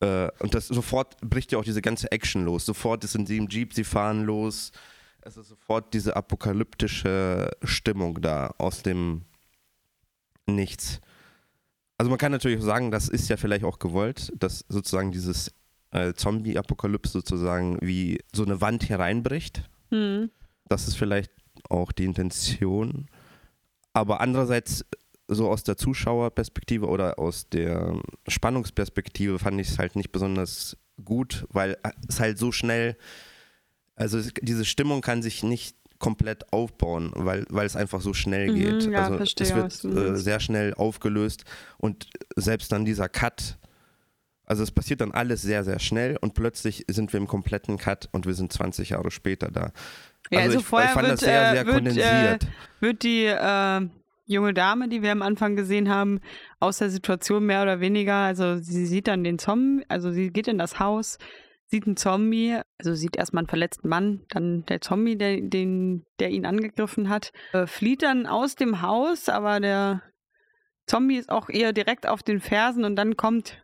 Äh, 0.00 0.30
und 0.38 0.54
das 0.54 0.68
sofort 0.68 1.16
bricht 1.20 1.52
ja 1.52 1.58
auch 1.58 1.64
diese 1.64 1.82
ganze 1.82 2.10
Action 2.12 2.44
los. 2.44 2.64
Sofort 2.66 3.04
sind 3.04 3.28
sie 3.28 3.36
im 3.36 3.48
Jeep, 3.48 3.74
sie 3.74 3.84
fahren 3.84 4.24
los. 4.24 4.72
Es 5.20 5.36
ist 5.36 5.48
sofort 5.48 5.94
diese 5.94 6.16
apokalyptische 6.16 7.50
Stimmung 7.62 8.20
da 8.20 8.54
aus 8.58 8.82
dem 8.82 9.22
Nichts. 10.46 11.00
Also 11.98 12.10
man 12.10 12.18
kann 12.18 12.32
natürlich 12.32 12.60
sagen, 12.62 12.90
das 12.90 13.08
ist 13.08 13.28
ja 13.28 13.36
vielleicht 13.36 13.64
auch 13.64 13.78
gewollt, 13.78 14.32
dass 14.36 14.64
sozusagen 14.68 15.12
dieses 15.12 15.52
äh, 15.92 16.12
Zombie-Apokalypse 16.14 17.12
sozusagen 17.12 17.78
wie 17.80 18.18
so 18.34 18.44
eine 18.44 18.60
Wand 18.60 18.88
hereinbricht. 18.88 19.68
Mhm. 19.90 20.30
Das 20.68 20.88
ist 20.88 20.96
vielleicht 20.96 21.30
auch 21.68 21.92
die 21.92 22.04
Intention. 22.04 23.06
Aber 23.92 24.20
andererseits, 24.20 24.84
so 25.28 25.48
aus 25.50 25.62
der 25.64 25.76
Zuschauerperspektive 25.76 26.86
oder 26.88 27.18
aus 27.18 27.48
der 27.48 28.00
Spannungsperspektive 28.26 29.38
fand 29.38 29.60
ich 29.60 29.68
es 29.68 29.78
halt 29.78 29.96
nicht 29.96 30.12
besonders 30.12 30.76
gut, 31.04 31.46
weil 31.50 31.76
es 32.08 32.20
halt 32.20 32.38
so 32.38 32.52
schnell, 32.52 32.96
also 33.94 34.18
es, 34.18 34.32
diese 34.40 34.64
Stimmung 34.64 35.00
kann 35.00 35.22
sich 35.22 35.42
nicht 35.42 35.76
komplett 35.98 36.52
aufbauen, 36.52 37.12
weil, 37.14 37.46
weil 37.48 37.64
es 37.66 37.76
einfach 37.76 38.00
so 38.00 38.12
schnell 38.12 38.50
Mhm, 38.50 38.54
geht. 38.54 38.86
ja, 38.92 38.98
also 39.04 39.16
verstehe, 39.18 39.66
es 39.66 39.84
wird 39.84 39.96
äh, 39.96 40.16
sehr 40.16 40.40
schnell 40.40 40.74
aufgelöst 40.74 41.44
und 41.78 42.08
selbst 42.34 42.72
dann 42.72 42.84
dieser 42.84 43.08
Cut, 43.08 43.58
also 44.44 44.62
es 44.62 44.70
passiert 44.70 45.00
dann 45.00 45.12
alles 45.12 45.42
sehr, 45.42 45.64
sehr 45.64 45.78
schnell 45.78 46.16
und 46.20 46.34
plötzlich 46.34 46.84
sind 46.88 47.12
wir 47.12 47.20
im 47.20 47.26
kompletten 47.26 47.78
Cut 47.78 48.08
und 48.12 48.26
wir 48.26 48.34
sind 48.34 48.52
20 48.52 48.90
Jahre 48.90 49.10
später 49.10 49.50
da. 49.50 49.72
Ja, 50.30 50.40
also, 50.40 50.58
ich, 50.58 50.64
vorher 50.64 50.88
ich 50.88 50.94
fand 50.94 51.08
wird, 51.08 51.12
das 51.14 51.20
sehr, 51.20 51.50
äh, 51.50 51.54
sehr 51.54 51.66
wird, 51.66 51.74
kondensiert. 51.74 52.44
Äh, 52.44 52.46
wird 52.80 53.02
die 53.02 53.26
äh, 53.26 53.88
junge 54.26 54.54
Dame, 54.54 54.88
die 54.88 55.02
wir 55.02 55.12
am 55.12 55.22
Anfang 55.22 55.56
gesehen 55.56 55.88
haben, 55.88 56.20
aus 56.60 56.78
der 56.78 56.90
Situation 56.90 57.46
mehr 57.46 57.62
oder 57.62 57.80
weniger, 57.80 58.14
also 58.14 58.56
sie 58.56 58.86
sieht 58.86 59.08
dann 59.08 59.24
den 59.24 59.38
Zombie, 59.38 59.84
also 59.88 60.10
sie 60.10 60.30
geht 60.30 60.48
in 60.48 60.58
das 60.58 60.78
Haus, 60.78 61.18
sieht 61.66 61.86
einen 61.86 61.96
Zombie, 61.96 62.60
also 62.78 62.94
sieht 62.94 63.16
erstmal 63.16 63.42
einen 63.42 63.48
verletzten 63.48 63.88
Mann, 63.88 64.24
dann 64.28 64.64
der 64.66 64.80
Zombie, 64.80 65.16
der, 65.16 65.40
den, 65.40 66.04
der 66.18 66.30
ihn 66.30 66.46
angegriffen 66.46 67.08
hat, 67.08 67.32
äh, 67.52 67.66
flieht 67.66 68.02
dann 68.02 68.26
aus 68.26 68.54
dem 68.54 68.82
Haus, 68.82 69.28
aber 69.28 69.60
der 69.60 70.02
Zombie 70.86 71.16
ist 71.16 71.30
auch 71.30 71.48
eher 71.48 71.72
direkt 71.72 72.06
auf 72.06 72.22
den 72.22 72.40
Fersen 72.40 72.84
und 72.84 72.96
dann 72.96 73.16
kommt 73.16 73.62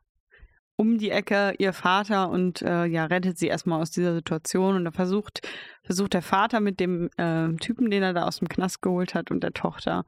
um 0.79 0.97
die 0.97 1.11
Ecke 1.11 1.55
ihr 1.59 1.73
Vater 1.73 2.31
und 2.31 2.63
äh, 2.63 2.85
ja, 2.85 3.07
rettet 3.07 3.37
sie 3.37 3.49
erstmal 3.49 3.83
aus 3.83 3.91
dieser 3.91 4.15
Situation 4.15 4.77
und 4.77 4.85
da 4.85 4.93
versucht, 4.93 5.47
versucht 5.83 6.15
der 6.15 6.23
Vater 6.23 6.61
mit 6.61 6.79
dem 6.79 7.11
äh, 7.17 7.53
Typen, 7.57 7.91
den 7.91 8.05
er 8.05 8.13
da 8.13 8.27
aus 8.27 8.39
dem 8.39 8.49
Knast 8.49 8.81
geholt 8.81 9.15
hat 9.15 9.33
und 9.33 9.43
der 9.43 9.53
Tochter, 9.53 10.07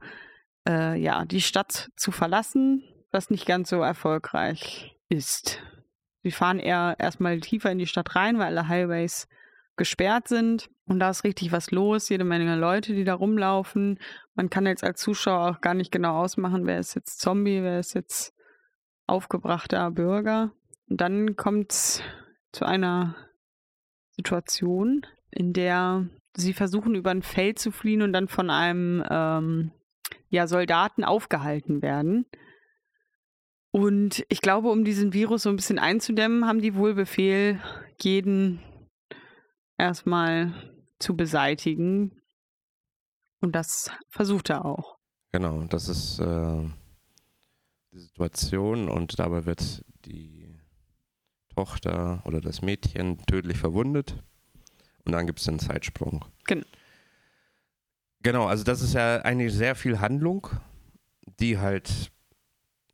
äh, 0.65 0.97
ja, 0.97 1.25
die 1.25 1.41
Stadt 1.41 1.89
zu 1.97 2.13
verlassen, 2.13 2.83
was 3.11 3.29
nicht 3.29 3.45
ganz 3.45 3.69
so 3.69 3.81
erfolgreich 3.81 4.95
ist. 5.09 5.61
Sie 6.23 6.31
fahren 6.31 6.59
eher 6.59 6.95
erstmal 6.99 7.41
tiefer 7.41 7.69
in 7.69 7.77
die 7.77 7.87
Stadt 7.87 8.15
rein, 8.15 8.39
weil 8.39 8.57
alle 8.57 8.69
Highways 8.69 9.27
gesperrt 9.75 10.29
sind. 10.29 10.69
Und 10.85 10.99
da 10.99 11.09
ist 11.09 11.25
richtig 11.25 11.51
was 11.51 11.71
los, 11.71 12.07
jede 12.07 12.23
Menge 12.23 12.55
Leute, 12.55 12.93
die 12.93 13.03
da 13.03 13.15
rumlaufen. 13.15 13.99
Man 14.35 14.49
kann 14.49 14.65
jetzt 14.65 14.85
als 14.85 15.01
Zuschauer 15.01 15.49
auch 15.49 15.61
gar 15.61 15.73
nicht 15.73 15.91
genau 15.91 16.21
ausmachen, 16.21 16.65
wer 16.65 16.79
ist 16.79 16.95
jetzt 16.95 17.19
Zombie, 17.19 17.61
wer 17.61 17.79
ist 17.79 17.93
jetzt 17.93 18.33
aufgebrachter 19.07 19.91
Bürger. 19.91 20.53
Und 20.91 20.99
dann 20.99 21.37
kommt 21.37 21.71
es 21.71 22.03
zu 22.51 22.65
einer 22.65 23.15
Situation, 24.09 25.05
in 25.29 25.53
der 25.53 26.09
sie 26.35 26.51
versuchen, 26.51 26.95
über 26.95 27.11
ein 27.11 27.21
Feld 27.21 27.59
zu 27.59 27.71
fliehen 27.71 28.01
und 28.01 28.11
dann 28.11 28.27
von 28.27 28.49
einem 28.49 29.01
ähm, 29.09 29.71
ja, 30.27 30.47
Soldaten 30.47 31.05
aufgehalten 31.05 31.81
werden. 31.81 32.25
Und 33.71 34.25
ich 34.27 34.41
glaube, 34.41 34.69
um 34.69 34.83
diesen 34.83 35.13
Virus 35.13 35.43
so 35.43 35.49
ein 35.49 35.55
bisschen 35.55 35.79
einzudämmen, 35.79 36.45
haben 36.45 36.59
die 36.59 36.75
wohl 36.75 36.93
Befehl, 36.93 37.61
jeden 38.01 38.59
erstmal 39.77 40.73
zu 40.99 41.15
beseitigen. 41.15 42.21
Und 43.39 43.55
das 43.55 43.91
versucht 44.09 44.49
er 44.49 44.65
auch. 44.65 44.97
Genau, 45.31 45.63
das 45.69 45.87
ist 45.87 46.19
äh, 46.19 46.69
die 47.93 47.99
Situation 47.99 48.89
und 48.89 49.17
dabei 49.19 49.45
wird 49.45 49.85
die 50.03 50.40
Tochter 51.55 52.21
oder 52.25 52.41
das 52.41 52.61
Mädchen 52.61 53.17
tödlich 53.25 53.57
verwundet 53.57 54.15
und 55.05 55.11
dann 55.11 55.27
gibt 55.27 55.39
es 55.39 55.45
den 55.45 55.59
Zeitsprung. 55.59 56.25
Genau. 56.45 56.65
Genau, 58.23 58.45
also 58.45 58.63
das 58.63 58.81
ist 58.81 58.93
ja 58.93 59.17
eigentlich 59.21 59.53
sehr 59.53 59.75
viel 59.75 59.99
Handlung, 59.99 60.47
die 61.39 61.57
halt 61.57 62.11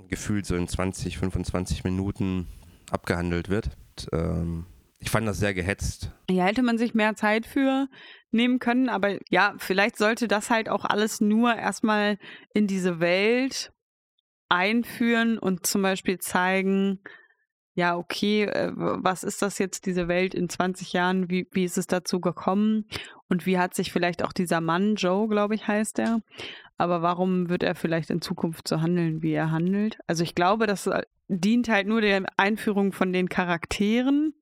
gefühlt 0.08 0.46
so 0.46 0.56
in 0.56 0.68
20, 0.68 1.18
25 1.18 1.84
Minuten 1.84 2.48
abgehandelt 2.92 3.50
wird. 3.50 3.72
Und, 3.98 4.08
ähm, 4.14 4.66
ich 5.00 5.10
fand 5.10 5.28
das 5.28 5.38
sehr 5.38 5.54
gehetzt. 5.54 6.12
Ja, 6.30 6.46
hätte 6.46 6.64
man 6.64 6.78
sich 6.78 6.94
mehr 6.94 7.16
Zeit 7.16 7.46
für 7.46 7.88
nehmen 8.32 8.60
können, 8.60 8.90
aber 8.90 9.18
ja, 9.30 9.54
vielleicht 9.58 9.98
sollte 9.98 10.28
das 10.28 10.50
halt 10.50 10.70
auch 10.70 10.86
alles 10.86 11.22
nur 11.22 11.56
erstmal 11.56 12.18
in 12.54 12.68
diese 12.68 13.00
Welt 13.00 13.72
einführen 14.50 15.38
und 15.38 15.66
zum 15.66 15.82
Beispiel 15.82 16.20
zeigen, 16.20 17.00
ja, 17.78 17.96
okay, 17.96 18.46
äh, 18.46 18.72
was 18.76 19.24
ist 19.24 19.44
das 19.44 19.60
jetzt, 19.60 19.86
diese 19.86 20.08
Welt 20.08 20.34
in 20.34 20.50
20 20.50 20.94
Jahren, 20.94 21.30
wie, 21.30 21.48
wie 21.52 21.64
ist 21.64 21.78
es 21.78 21.86
dazu 21.86 22.20
gekommen? 22.20 22.86
Und 23.30 23.46
wie 23.46 23.60
hat 23.60 23.76
sich 23.76 23.92
vielleicht 23.92 24.24
auch 24.24 24.34
dieser 24.34 24.62
Mann, 24.62 24.96
Joe, 24.96 25.28
glaube 25.28 25.54
ich, 25.54 25.68
heißt 25.68 26.00
er, 26.00 26.22
aber 26.80 27.04
warum 27.04 27.50
wird 27.50 27.62
er 27.62 27.76
vielleicht 27.76 28.10
in 28.10 28.20
Zukunft 28.20 28.68
so 28.68 28.82
handeln, 28.82 29.22
wie 29.22 29.34
er 29.34 29.52
handelt? 29.52 30.00
Also 30.08 30.24
ich 30.24 30.34
glaube, 30.34 30.66
das 30.66 30.88
äh, 30.88 31.04
dient 31.28 31.70
halt 31.70 31.86
nur 31.86 32.02
der 32.02 32.24
Einführung 32.36 32.94
von 32.94 33.14
den 33.14 33.30
Charakteren, 33.30 34.34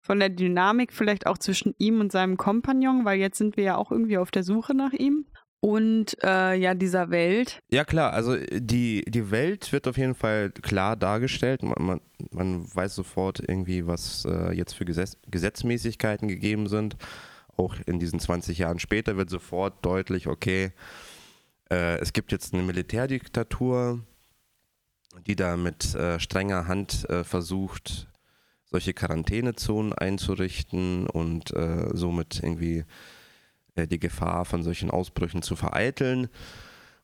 von 0.00 0.20
der 0.20 0.28
Dynamik 0.28 0.92
vielleicht 0.92 1.26
auch 1.26 1.38
zwischen 1.38 1.74
ihm 1.78 1.98
und 2.00 2.12
seinem 2.12 2.36
Kompagnon, 2.36 3.04
weil 3.04 3.18
jetzt 3.18 3.38
sind 3.38 3.56
wir 3.56 3.64
ja 3.64 3.76
auch 3.76 3.90
irgendwie 3.90 4.18
auf 4.18 4.30
der 4.30 4.44
Suche 4.44 4.74
nach 4.74 4.92
ihm. 4.92 5.26
Und 5.60 6.16
äh, 6.22 6.54
ja, 6.54 6.74
dieser 6.74 7.10
Welt. 7.10 7.60
Ja 7.70 7.84
klar, 7.84 8.12
also 8.12 8.36
die, 8.36 9.04
die 9.08 9.30
Welt 9.30 9.72
wird 9.72 9.88
auf 9.88 9.96
jeden 9.96 10.14
Fall 10.14 10.50
klar 10.50 10.96
dargestellt. 10.96 11.62
Man, 11.62 11.74
man, 11.78 12.00
man 12.30 12.74
weiß 12.74 12.94
sofort 12.94 13.40
irgendwie, 13.40 13.86
was 13.86 14.24
äh, 14.26 14.52
jetzt 14.52 14.74
für 14.74 14.84
Gesetz, 14.84 15.16
Gesetzmäßigkeiten 15.30 16.28
gegeben 16.28 16.68
sind. 16.68 16.96
Auch 17.56 17.74
in 17.86 17.98
diesen 17.98 18.20
20 18.20 18.58
Jahren 18.58 18.78
später 18.78 19.16
wird 19.16 19.30
sofort 19.30 19.84
deutlich, 19.84 20.26
okay, 20.26 20.72
äh, 21.70 21.98
es 21.98 22.12
gibt 22.12 22.32
jetzt 22.32 22.52
eine 22.52 22.62
Militärdiktatur, 22.62 24.00
die 25.26 25.36
da 25.36 25.56
mit 25.56 25.94
äh, 25.94 26.20
strenger 26.20 26.68
Hand 26.68 27.08
äh, 27.08 27.24
versucht, 27.24 28.08
solche 28.66 28.92
Quarantänezonen 28.92 29.94
einzurichten 29.94 31.06
und 31.06 31.54
äh, 31.54 31.88
somit 31.94 32.40
irgendwie 32.42 32.80
äh, 32.80 32.84
die 33.84 34.00
Gefahr 34.00 34.46
von 34.46 34.62
solchen 34.62 34.90
Ausbrüchen 34.90 35.42
zu 35.42 35.56
vereiteln. 35.56 36.28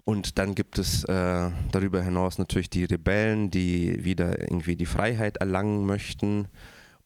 Und 0.05 0.39
dann 0.39 0.55
gibt 0.55 0.79
es 0.79 1.05
äh, 1.05 1.51
darüber 1.71 2.03
hinaus 2.03 2.39
natürlich 2.39 2.71
die 2.71 2.85
Rebellen, 2.85 3.51
die 3.51 4.05
wieder 4.05 4.41
irgendwie 4.41 4.77
die 4.77 4.87
Freiheit 4.87 5.37
erlangen 5.37 5.85
möchten. 5.85 6.49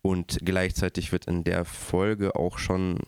Und 0.03 0.39
gleichzeitig 0.45 1.11
wird 1.11 1.27
in 1.27 1.43
der 1.43 1.65
Folge 1.65 2.37
auch 2.37 2.59
schon 2.59 3.01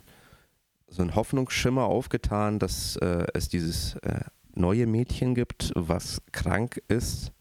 so 0.89 1.03
ein 1.03 1.15
Hoffnungsschimmer 1.15 1.85
aufgetan, 1.85 2.59
dass 2.59 2.97
äh, 2.97 3.27
es 3.35 3.49
dieses 3.49 3.95
äh, 3.97 4.25
neue 4.55 4.87
Mädchen 4.87 5.35
gibt, 5.35 5.73
was 5.75 6.23
krank 6.33 6.83
ist, 6.89 7.33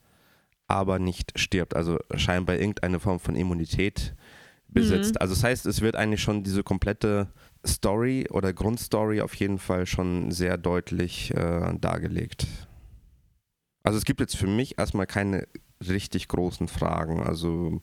aber 0.67 0.99
nicht 0.99 1.37
stirbt. 1.39 1.75
Also 1.75 1.97
scheinbar 2.15 2.57
irgendeine 2.57 2.99
Form 2.99 3.19
von 3.19 3.35
Immunität 3.35 4.15
besitzt. 4.79 5.15
Mhm. 5.15 5.21
Also 5.21 5.33
das 5.33 5.43
heißt, 5.43 5.65
es 5.65 5.81
wird 5.81 5.95
eigentlich 5.95 6.21
schon 6.21 6.43
diese 6.43 6.63
komplette 6.63 7.31
Story 7.65 8.27
oder 8.31 8.53
Grundstory 8.53 9.21
auf 9.21 9.35
jeden 9.35 9.57
Fall 9.57 9.85
schon 9.85 10.31
sehr 10.31 10.57
deutlich 10.57 11.33
äh, 11.33 11.73
dargelegt. 11.79 12.47
Also 13.83 13.97
es 13.97 14.05
gibt 14.05 14.19
jetzt 14.19 14.35
für 14.35 14.47
mich 14.47 14.77
erstmal 14.77 15.07
keine 15.07 15.47
richtig 15.81 16.27
großen 16.27 16.67
Fragen. 16.67 17.21
Also 17.21 17.81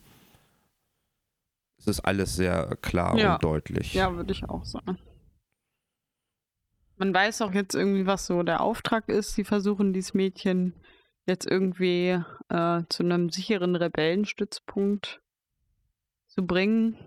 es 1.77 1.87
ist 1.87 1.99
alles 2.01 2.35
sehr 2.35 2.77
klar 2.81 3.17
ja. 3.17 3.35
und 3.35 3.43
deutlich. 3.43 3.93
Ja, 3.93 4.13
würde 4.15 4.31
ich 4.31 4.47
auch 4.47 4.65
sagen. 4.65 4.97
Man 6.97 7.13
weiß 7.13 7.41
auch 7.41 7.53
jetzt 7.53 7.75
irgendwie, 7.75 8.05
was 8.05 8.25
so 8.25 8.43
der 8.43 8.61
Auftrag 8.61 9.09
ist. 9.09 9.33
Sie 9.33 9.43
versuchen 9.43 9.93
dieses 9.93 10.13
Mädchen 10.13 10.73
jetzt 11.27 11.45
irgendwie 11.49 12.21
äh, 12.49 12.83
zu 12.89 13.03
einem 13.03 13.29
sicheren 13.29 13.75
Rebellenstützpunkt 13.75 15.21
zu 16.35 16.45
bringen. 16.45 16.97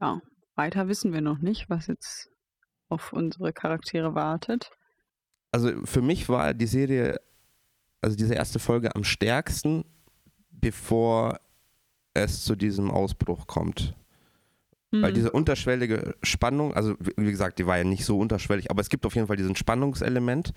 Ja, 0.00 0.20
weiter 0.54 0.88
wissen 0.88 1.12
wir 1.12 1.22
noch 1.22 1.38
nicht, 1.38 1.68
was 1.70 1.86
jetzt 1.86 2.30
auf 2.88 3.12
unsere 3.12 3.52
Charaktere 3.52 4.14
wartet. 4.14 4.70
Also 5.52 5.84
für 5.84 6.02
mich 6.02 6.28
war 6.28 6.52
die 6.54 6.66
Serie, 6.66 7.18
also 8.02 8.16
diese 8.16 8.34
erste 8.34 8.58
Folge 8.58 8.94
am 8.94 9.04
stärksten, 9.04 9.84
bevor 10.50 11.40
es 12.14 12.44
zu 12.44 12.54
diesem 12.56 12.90
Ausbruch 12.90 13.46
kommt. 13.46 13.94
Mhm. 14.92 15.02
Weil 15.02 15.12
diese 15.14 15.32
unterschwellige 15.32 16.14
Spannung, 16.22 16.74
also 16.74 16.94
wie 16.98 17.30
gesagt, 17.30 17.58
die 17.58 17.66
war 17.66 17.78
ja 17.78 17.84
nicht 17.84 18.04
so 18.04 18.18
unterschwellig, 18.18 18.70
aber 18.70 18.82
es 18.82 18.90
gibt 18.90 19.06
auf 19.06 19.14
jeden 19.14 19.26
Fall 19.26 19.36
diesen 19.36 19.56
Spannungselement. 19.56 20.52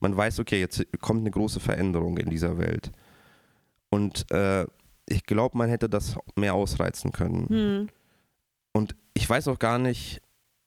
Man 0.00 0.16
weiß, 0.16 0.40
okay, 0.40 0.58
jetzt 0.58 0.84
kommt 1.00 1.20
eine 1.20 1.30
große 1.30 1.60
Veränderung 1.60 2.16
in 2.16 2.30
dieser 2.30 2.56
Welt. 2.58 2.90
Und 3.90 4.30
äh, 4.30 4.66
ich 5.10 5.24
glaube, 5.24 5.58
man 5.58 5.68
hätte 5.68 5.88
das 5.88 6.16
mehr 6.36 6.54
ausreizen 6.54 7.12
können. 7.12 7.46
Mhm. 7.48 7.88
Und 8.72 8.94
ich 9.14 9.28
weiß 9.28 9.48
auch 9.48 9.58
gar 9.58 9.78
nicht, 9.78 10.22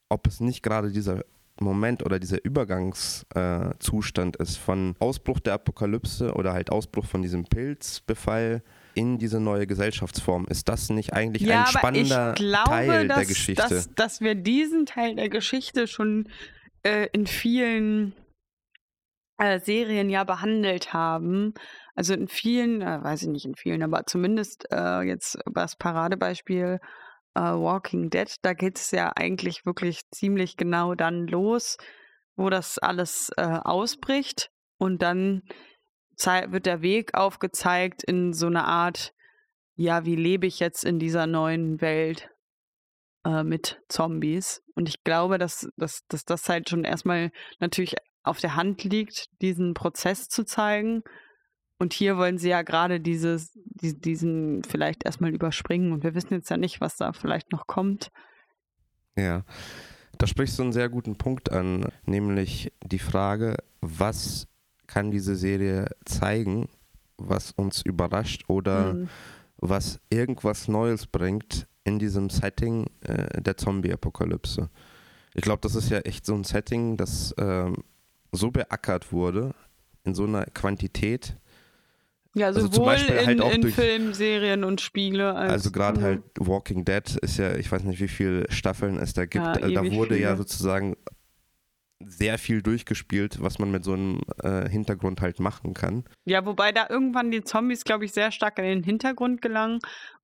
ob 0.09 0.27
es 0.27 0.39
nicht 0.39 0.61
gerade 0.61 0.91
dieser 0.91 1.23
Moment 1.59 2.05
oder 2.05 2.19
dieser 2.19 2.43
Übergangszustand 2.43 4.39
äh, 4.39 4.43
ist 4.43 4.57
von 4.57 4.95
Ausbruch 4.99 5.39
der 5.39 5.53
Apokalypse 5.53 6.33
oder 6.33 6.53
halt 6.53 6.71
Ausbruch 6.71 7.05
von 7.05 7.21
diesem 7.21 7.45
Pilzbefall 7.45 8.63
in 8.95 9.17
diese 9.17 9.39
neue 9.39 9.65
Gesellschaftsform. 9.65 10.45
Ist 10.49 10.67
das 10.69 10.89
nicht 10.89 11.13
eigentlich 11.13 11.43
ja, 11.43 11.61
ein 11.61 11.67
spannender 11.67 12.33
glaube, 12.33 12.69
Teil 12.69 13.07
dass, 13.07 13.17
der 13.17 13.25
Geschichte? 13.25 13.67
Dass, 13.69 13.93
dass 13.95 14.21
wir 14.21 14.35
diesen 14.35 14.85
Teil 14.85 15.15
der 15.15 15.29
Geschichte 15.29 15.87
schon 15.87 16.27
äh, 16.83 17.07
in 17.13 17.27
vielen 17.27 18.13
äh, 19.37 19.59
Serien 19.59 20.09
ja 20.09 20.23
behandelt 20.23 20.93
haben. 20.93 21.53
Also 21.95 22.13
in 22.13 22.27
vielen, 22.27 22.81
äh, 22.81 23.03
weiß 23.03 23.23
ich 23.23 23.29
nicht 23.29 23.45
in 23.45 23.55
vielen, 23.55 23.83
aber 23.83 24.05
zumindest 24.05 24.65
äh, 24.71 25.01
jetzt 25.01 25.37
das 25.53 25.75
Paradebeispiel 25.75 26.79
äh, 27.35 27.39
Walking 27.39 28.09
Dead, 28.09 28.35
da 28.41 28.53
geht 28.53 28.79
es 28.79 28.91
ja 28.91 29.11
eigentlich 29.15 29.65
wirklich 29.65 30.01
ziemlich 30.11 30.57
genau 30.57 30.95
dann 30.95 31.27
los, 31.27 31.77
wo 32.35 32.49
das 32.49 32.79
alles 32.79 33.31
äh, 33.37 33.59
ausbricht 33.63 34.49
und 34.77 35.01
dann 35.01 35.43
wird 36.25 36.67
der 36.67 36.81
Weg 36.81 37.15
aufgezeigt 37.15 38.03
in 38.03 38.33
so 38.33 38.45
eine 38.45 38.65
Art, 38.65 39.13
ja, 39.75 40.05
wie 40.05 40.15
lebe 40.15 40.45
ich 40.45 40.59
jetzt 40.59 40.85
in 40.85 40.99
dieser 40.99 41.25
neuen 41.25 41.81
Welt 41.81 42.29
äh, 43.25 43.43
mit 43.43 43.81
Zombies? 43.89 44.61
Und 44.75 44.87
ich 44.87 45.03
glaube, 45.03 45.37
dass, 45.37 45.67
dass, 45.75 46.05
dass 46.07 46.23
das 46.23 46.47
halt 46.47 46.69
schon 46.69 46.83
erstmal 46.83 47.31
natürlich 47.59 47.95
auf 48.23 48.39
der 48.39 48.55
Hand 48.55 48.83
liegt, 48.83 49.27
diesen 49.41 49.73
Prozess 49.73 50.29
zu 50.29 50.45
zeigen. 50.45 51.01
Und 51.79 51.93
hier 51.93 52.17
wollen 52.17 52.37
sie 52.37 52.49
ja 52.49 52.61
gerade 52.61 52.99
dieses, 52.99 53.51
die, 53.55 53.99
diesen 53.99 54.63
vielleicht 54.63 55.05
erstmal 55.05 55.33
überspringen. 55.33 55.91
Und 55.91 56.03
wir 56.03 56.15
wissen 56.15 56.33
jetzt 56.33 56.49
ja 56.49 56.57
nicht, 56.57 56.81
was 56.81 56.97
da 56.97 57.13
vielleicht 57.13 57.51
noch 57.51 57.67
kommt. 57.67 58.11
Ja, 59.17 59.43
da 60.17 60.27
sprichst 60.27 60.57
du 60.57 60.63
einen 60.63 60.73
sehr 60.73 60.89
guten 60.89 61.17
Punkt 61.17 61.51
an, 61.51 61.87
nämlich 62.05 62.71
die 62.83 62.99
Frage, 62.99 63.57
was 63.81 64.47
kann 64.87 65.11
diese 65.11 65.35
Serie 65.35 65.87
zeigen, 66.05 66.69
was 67.17 67.51
uns 67.51 67.81
überrascht 67.81 68.43
oder 68.47 68.93
mhm. 68.93 69.09
was 69.57 69.99
irgendwas 70.09 70.67
Neues 70.67 71.07
bringt 71.07 71.67
in 71.83 71.99
diesem 71.99 72.29
Setting 72.29 72.87
äh, 73.01 73.41
der 73.41 73.57
Zombie-Apokalypse. 73.57 74.69
Ich 75.33 75.41
glaube, 75.41 75.61
das 75.61 75.75
ist 75.75 75.89
ja 75.89 75.99
echt 75.99 76.25
so 76.25 76.35
ein 76.35 76.43
Setting, 76.43 76.95
das 76.95 77.31
äh, 77.33 77.71
so 78.31 78.51
beackert 78.51 79.11
wurde, 79.11 79.53
in 80.03 80.15
so 80.15 80.25
einer 80.25 80.45
Quantität. 80.45 81.37
Ja, 82.35 82.47
also 82.47 82.61
sowohl 82.61 82.89
also 82.89 83.13
in, 83.13 83.41
halt 83.41 83.55
in 83.55 83.71
Filmen, 83.71 84.13
Serien 84.13 84.63
und 84.63 84.81
Spiele. 84.81 85.35
Als, 85.35 85.51
also 85.51 85.71
gerade 85.71 86.01
halt 86.01 86.23
Walking 86.39 86.83
Dead 86.83 87.15
ist 87.21 87.37
ja, 87.37 87.55
ich 87.55 87.71
weiß 87.71 87.83
nicht, 87.83 87.99
wie 87.99 88.07
viele 88.07 88.51
Staffeln 88.51 88.97
es 88.97 89.13
da 89.13 89.25
gibt. 89.25 89.45
Ja, 89.45 89.53
da 89.53 89.83
wurde 89.91 90.15
viele. 90.15 90.19
ja 90.19 90.35
sozusagen 90.35 90.95
sehr 92.05 92.37
viel 92.37 92.61
durchgespielt, 92.61 93.41
was 93.41 93.59
man 93.59 93.71
mit 93.71 93.83
so 93.83 93.93
einem 93.93 94.21
äh, 94.41 94.67
Hintergrund 94.67 95.21
halt 95.21 95.39
machen 95.39 95.73
kann. 95.73 96.03
Ja, 96.25 96.45
wobei 96.45 96.71
da 96.71 96.87
irgendwann 96.89 97.31
die 97.31 97.43
Zombies, 97.43 97.83
glaube 97.83 98.05
ich, 98.05 98.11
sehr 98.11 98.31
stark 98.31 98.57
in 98.57 98.65
den 98.65 98.83
Hintergrund 98.83 99.41
gelangen 99.41 99.79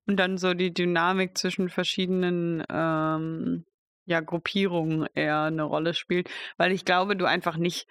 und 0.06 0.16
dann 0.16 0.36
so 0.36 0.54
die 0.54 0.74
Dynamik 0.74 1.38
zwischen 1.38 1.68
verschiedenen 1.68 2.64
ähm, 2.70 3.64
ja, 4.04 4.20
Gruppierungen 4.20 5.06
eher 5.14 5.42
eine 5.42 5.62
Rolle 5.62 5.94
spielt, 5.94 6.28
weil 6.56 6.72
ich 6.72 6.84
glaube, 6.84 7.16
du 7.16 7.26
einfach 7.26 7.56
nicht 7.56 7.86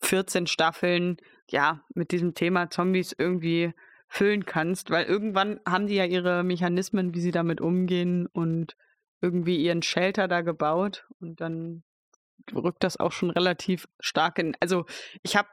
14 0.00 0.46
Staffeln 0.46 1.18
ja 1.50 1.82
mit 1.94 2.12
diesem 2.12 2.34
Thema 2.34 2.70
Zombies 2.70 3.14
irgendwie 3.16 3.72
füllen 4.08 4.44
kannst, 4.44 4.90
weil 4.90 5.06
irgendwann 5.06 5.60
haben 5.66 5.86
die 5.86 5.94
ja 5.94 6.04
ihre 6.04 6.44
Mechanismen, 6.44 7.14
wie 7.14 7.20
sie 7.20 7.30
damit 7.30 7.60
umgehen 7.60 8.26
und 8.26 8.76
irgendwie 9.22 9.56
ihren 9.56 9.82
Shelter 9.82 10.28
da 10.28 10.42
gebaut 10.42 11.06
und 11.20 11.40
dann 11.40 11.82
rückt 12.54 12.84
das 12.84 12.98
auch 12.98 13.12
schon 13.12 13.30
relativ 13.30 13.88
stark 14.00 14.38
in. 14.38 14.56
Also 14.60 14.84
ich 15.22 15.36
habe 15.36 15.48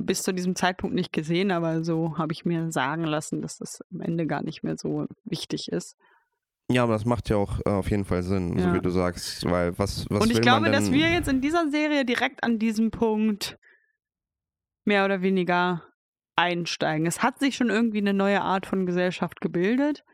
bis 0.00 0.22
zu 0.22 0.32
diesem 0.32 0.56
Zeitpunkt 0.56 0.96
nicht 0.96 1.12
gesehen, 1.12 1.50
aber 1.50 1.84
so 1.84 2.18
habe 2.18 2.32
ich 2.32 2.44
mir 2.44 2.72
sagen 2.72 3.04
lassen, 3.04 3.42
dass 3.42 3.58
das 3.58 3.80
am 3.92 4.00
Ende 4.00 4.26
gar 4.26 4.42
nicht 4.42 4.62
mehr 4.62 4.76
so 4.76 5.06
wichtig 5.24 5.70
ist. 5.70 5.96
Ja, 6.70 6.84
aber 6.84 6.92
das 6.92 7.04
macht 7.04 7.28
ja 7.28 7.36
auch 7.36 7.60
äh, 7.66 7.70
auf 7.70 7.90
jeden 7.90 8.04
Fall 8.04 8.22
Sinn, 8.22 8.56
ja. 8.56 8.64
so 8.64 8.74
wie 8.74 8.80
du 8.80 8.90
sagst, 8.90 9.44
weil 9.48 9.76
was, 9.78 10.06
was 10.08 10.22
Und 10.22 10.30
ich 10.30 10.40
glaube, 10.40 10.70
dass 10.70 10.92
wir 10.92 11.10
jetzt 11.10 11.28
in 11.28 11.40
dieser 11.40 11.68
Serie 11.70 12.04
direkt 12.04 12.44
an 12.44 12.58
diesem 12.58 12.90
Punkt 12.90 13.58
mehr 14.90 15.04
oder 15.04 15.22
weniger 15.22 15.84
einsteigen. 16.34 17.06
Es 17.06 17.22
hat 17.22 17.38
sich 17.38 17.54
schon 17.54 17.70
irgendwie 17.70 17.98
eine 17.98 18.12
neue 18.12 18.42
Art 18.42 18.66
von 18.66 18.86
Gesellschaft 18.86 19.40
gebildet. 19.40 20.04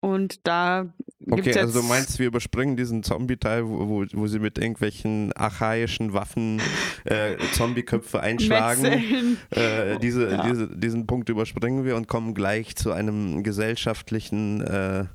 Und 0.00 0.46
da 0.46 0.92
Okay, 1.30 1.58
also 1.58 1.80
du 1.80 1.86
meinst, 1.86 2.18
wir 2.18 2.26
überspringen 2.26 2.76
diesen 2.76 3.02
Zombie-Teil, 3.02 3.66
wo, 3.66 3.88
wo, 3.88 4.04
wo, 4.12 4.26
sie 4.26 4.38
mit 4.38 4.58
irgendwelchen 4.58 5.32
archaischen 5.32 6.12
Waffen 6.12 6.60
äh, 7.04 7.38
Zombie-Köpfe 7.54 8.20
einschlagen. 8.30 9.38
Äh, 9.48 9.98
diese, 10.00 10.30
ja. 10.30 10.42
diese, 10.46 10.68
diesen 10.76 11.06
Punkt 11.06 11.30
überspringen 11.30 11.86
wir 11.86 11.96
und 11.96 12.06
kommen 12.06 12.34
gleich 12.34 12.76
zu 12.76 12.92
einem 12.92 13.42
gesellschaftlichen 13.42 14.60
äh, 14.60 15.06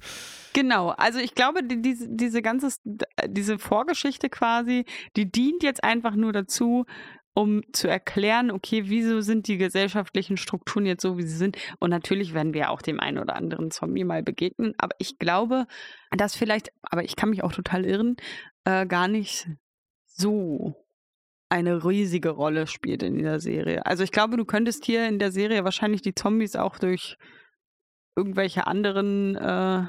Genau, 0.54 0.90
also 0.90 1.20
ich 1.20 1.36
glaube, 1.36 1.64
die, 1.64 1.82
diese, 1.82 2.08
diese 2.10 2.42
ganze, 2.42 2.70
diese 3.28 3.60
Vorgeschichte 3.60 4.30
quasi, 4.30 4.86
die 5.16 5.32
dient 5.32 5.64
jetzt 5.64 5.84
einfach 5.84 6.16
nur 6.16 6.34
dazu, 6.34 6.86
um 7.34 7.62
zu 7.74 7.88
erklären, 7.88 8.52
okay, 8.52 8.84
wieso 8.86 9.22
sind 9.22 9.48
die 9.48 9.58
gesellschaftlichen 9.58 10.38
Strukturen 10.38 10.86
jetzt 10.86 11.02
so, 11.02 11.18
wie 11.18 11.24
sie 11.24 11.38
sind. 11.38 11.58
Und 11.80 11.90
natürlich 11.90 12.34
werden 12.34 12.54
wir 12.54 12.72
auch 12.72 12.82
dem 12.82 13.00
einen 13.00 13.20
oder 13.20 13.36
anderen 13.36 13.72
Zombie 13.72 14.04
mal 14.04 14.24
begegnen. 14.24 14.74
Aber 14.78 14.96
ich 15.00 15.20
glaube, 15.20 15.66
dass 16.12 16.36
vielleicht, 16.36 16.72
aber 16.82 17.04
ich 17.04 17.16
kann 17.16 17.30
mich 17.30 17.44
auch 17.44 17.54
total 17.54 17.86
irren, 17.86 18.18
äh, 18.66 18.86
gar 18.86 19.08
nicht 19.08 19.48
so 20.06 20.76
eine 21.50 21.84
riesige 21.84 22.30
Rolle 22.30 22.68
spielt 22.68 23.04
in 23.04 23.18
dieser 23.18 23.40
Serie. 23.40 23.86
Also 23.86 24.04
ich 24.04 24.12
glaube, 24.12 24.38
du 24.38 24.46
könntest 24.46 24.86
hier 24.86 25.08
in 25.08 25.18
der 25.18 25.32
Serie 25.32 25.64
wahrscheinlich 25.64 26.02
die 26.02 26.14
Zombies 26.14 26.56
auch 26.56 26.78
durch 26.78 27.18
irgendwelche 28.16 28.68
anderen 28.68 29.36
äh, 29.36 29.86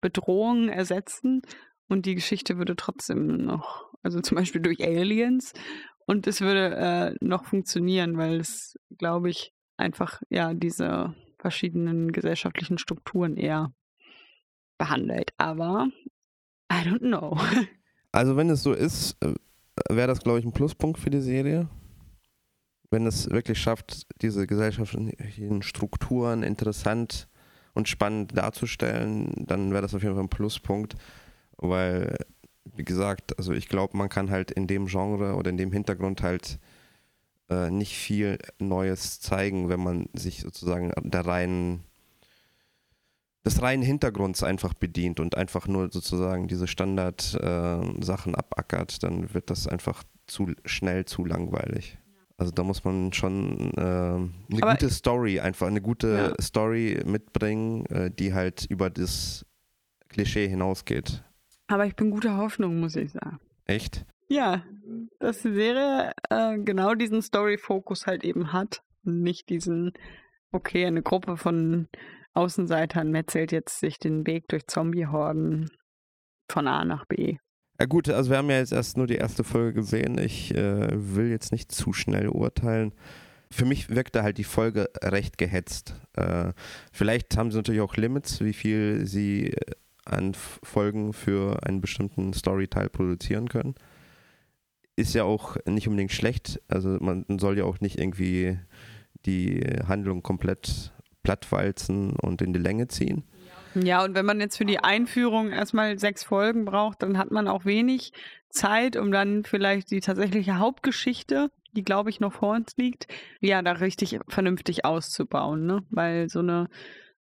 Bedrohungen 0.00 0.68
ersetzen 0.68 1.42
und 1.88 2.06
die 2.06 2.14
Geschichte 2.14 2.58
würde 2.58 2.76
trotzdem 2.76 3.44
noch, 3.44 3.92
also 4.02 4.20
zum 4.20 4.36
Beispiel 4.36 4.60
durch 4.60 4.82
Aliens 4.82 5.52
und 6.06 6.26
es 6.26 6.40
würde 6.40 6.76
äh, 6.76 7.24
noch 7.24 7.44
funktionieren, 7.44 8.16
weil 8.16 8.40
es, 8.40 8.78
glaube 8.96 9.30
ich, 9.30 9.52
einfach 9.76 10.22
ja 10.30 10.54
diese 10.54 11.14
verschiedenen 11.38 12.12
gesellschaftlichen 12.12 12.78
Strukturen 12.78 13.36
eher 13.36 13.72
behandelt. 14.78 15.32
Aber 15.36 15.88
I 16.72 16.88
don't 16.88 16.98
know. 16.98 17.38
Also 18.12 18.34
wenn 18.34 18.48
es 18.48 18.62
so 18.62 18.72
ist, 18.72 19.14
äh, 19.22 19.34
wäre 19.90 20.08
das, 20.08 20.20
glaube 20.20 20.38
ich, 20.38 20.46
ein 20.46 20.52
Pluspunkt 20.52 20.98
für 20.98 21.10
die 21.10 21.20
Serie. 21.20 21.68
Wenn 22.90 23.06
es 23.06 23.28
wirklich 23.28 23.58
schafft, 23.58 24.06
diese 24.22 24.46
gesellschaftlichen 24.46 25.60
Strukturen 25.60 26.42
interessant 26.42 27.28
und 27.74 27.90
spannend 27.90 28.34
darzustellen, 28.34 29.44
dann 29.46 29.70
wäre 29.72 29.82
das 29.82 29.94
auf 29.94 30.02
jeden 30.02 30.14
Fall 30.14 30.24
ein 30.24 30.30
Pluspunkt, 30.30 30.94
weil 31.58 32.16
wie 32.74 32.84
gesagt, 32.84 33.38
also 33.38 33.52
ich 33.52 33.68
glaube, 33.68 33.96
man 33.96 34.08
kann 34.08 34.30
halt 34.30 34.50
in 34.50 34.66
dem 34.66 34.86
Genre 34.86 35.34
oder 35.34 35.50
in 35.50 35.56
dem 35.56 35.72
Hintergrund 35.72 36.22
halt 36.22 36.58
äh, 37.48 37.70
nicht 37.70 37.96
viel 37.96 38.38
Neues 38.58 39.20
zeigen, 39.20 39.68
wenn 39.68 39.80
man 39.80 40.08
sich 40.14 40.40
sozusagen 40.40 40.92
der 41.02 41.26
reinen 41.26 41.84
des 43.44 43.62
reinen 43.62 43.84
Hintergrunds 43.84 44.42
einfach 44.42 44.74
bedient 44.74 45.20
und 45.20 45.36
einfach 45.36 45.68
nur 45.68 45.92
sozusagen 45.92 46.48
diese 46.48 46.66
Standard-Sachen 46.66 48.34
äh, 48.34 48.36
abackert, 48.36 49.04
dann 49.04 49.32
wird 49.34 49.50
das 49.50 49.68
einfach 49.68 50.02
zu 50.26 50.52
schnell 50.64 51.04
zu 51.04 51.24
langweilig. 51.24 51.96
Also 52.38 52.50
da 52.50 52.64
muss 52.64 52.82
man 52.82 53.12
schon 53.12 53.72
äh, 53.76 53.80
eine 53.80 54.30
Aber 54.60 54.72
gute 54.72 54.90
Story, 54.90 55.38
einfach 55.38 55.68
eine 55.68 55.80
gute 55.80 56.34
ja. 56.36 56.42
Story 56.42 57.00
mitbringen, 57.06 57.86
äh, 57.86 58.10
die 58.10 58.34
halt 58.34 58.66
über 58.68 58.90
das 58.90 59.46
Klischee 60.08 60.48
hinausgeht. 60.48 61.22
Aber 61.68 61.86
ich 61.86 61.96
bin 61.96 62.10
guter 62.10 62.36
Hoffnung, 62.36 62.80
muss 62.80 62.96
ich 62.96 63.12
sagen. 63.12 63.40
Echt? 63.64 64.04
Ja, 64.28 64.64
dass 65.18 65.42
die 65.42 65.52
Serie 65.52 66.12
äh, 66.30 66.58
genau 66.58 66.94
diesen 66.94 67.22
Story-Fokus 67.22 68.06
halt 68.06 68.24
eben 68.24 68.52
hat. 68.52 68.82
Nicht 69.02 69.48
diesen, 69.48 69.92
okay, 70.52 70.84
eine 70.86 71.02
Gruppe 71.02 71.36
von 71.36 71.88
Außenseitern 72.34 73.10
metzelt 73.10 73.52
jetzt 73.52 73.80
sich 73.80 73.98
den 73.98 74.26
Weg 74.26 74.48
durch 74.48 74.66
Zombie-Horden 74.66 75.70
von 76.50 76.68
A 76.68 76.84
nach 76.84 77.06
B. 77.06 77.38
Ja 77.78 77.86
gut, 77.86 78.08
also 78.08 78.30
wir 78.30 78.38
haben 78.38 78.50
ja 78.50 78.58
jetzt 78.58 78.72
erst 78.72 78.96
nur 78.96 79.06
die 79.06 79.16
erste 79.16 79.44
Folge 79.44 79.74
gesehen. 79.74 80.18
Ich 80.18 80.54
äh, 80.54 80.88
will 80.92 81.30
jetzt 81.30 81.52
nicht 81.52 81.70
zu 81.72 81.92
schnell 81.92 82.28
urteilen. 82.28 82.94
Für 83.50 83.64
mich 83.64 83.90
wirkte 83.90 84.22
halt 84.22 84.38
die 84.38 84.44
Folge 84.44 84.88
recht 85.02 85.38
gehetzt. 85.38 85.94
Äh, 86.14 86.52
vielleicht 86.92 87.36
haben 87.36 87.50
sie 87.50 87.58
natürlich 87.58 87.80
auch 87.80 87.96
Limits, 87.96 88.40
wie 88.40 88.54
viel 88.54 89.06
sie 89.06 89.52
äh, 89.52 89.72
an 90.06 90.34
Folgen 90.34 91.12
für 91.12 91.64
einen 91.66 91.80
bestimmten 91.80 92.32
Storyteil 92.32 92.88
produzieren 92.88 93.48
können. 93.48 93.74
Ist 94.96 95.14
ja 95.14 95.24
auch 95.24 95.56
nicht 95.66 95.88
unbedingt 95.88 96.12
schlecht. 96.12 96.60
Also 96.68 96.96
man 97.00 97.24
soll 97.38 97.58
ja 97.58 97.64
auch 97.64 97.80
nicht 97.80 97.98
irgendwie 97.98 98.58
die 99.26 99.60
Handlung 99.86 100.22
komplett 100.22 100.92
plattwalzen 101.22 102.14
und 102.16 102.40
in 102.40 102.52
die 102.52 102.60
Länge 102.60 102.88
ziehen. 102.88 103.24
Ja, 103.74 104.04
und 104.04 104.14
wenn 104.14 104.24
man 104.24 104.40
jetzt 104.40 104.56
für 104.56 104.64
die 104.64 104.78
Einführung 104.78 105.50
erstmal 105.50 105.98
sechs 105.98 106.22
Folgen 106.22 106.64
braucht, 106.64 107.02
dann 107.02 107.18
hat 107.18 107.30
man 107.30 107.46
auch 107.46 107.66
wenig 107.66 108.12
Zeit, 108.48 108.96
um 108.96 109.12
dann 109.12 109.44
vielleicht 109.44 109.90
die 109.90 110.00
tatsächliche 110.00 110.58
Hauptgeschichte, 110.58 111.50
die 111.72 111.82
glaube 111.82 112.08
ich 112.08 112.20
noch 112.20 112.32
vor 112.32 112.54
uns 112.54 112.74
liegt, 112.76 113.06
ja, 113.40 113.60
da 113.60 113.72
richtig 113.72 114.18
vernünftig 114.28 114.86
auszubauen, 114.86 115.66
ne? 115.66 115.82
Weil 115.90 116.30
so 116.30 116.38
eine 116.38 116.68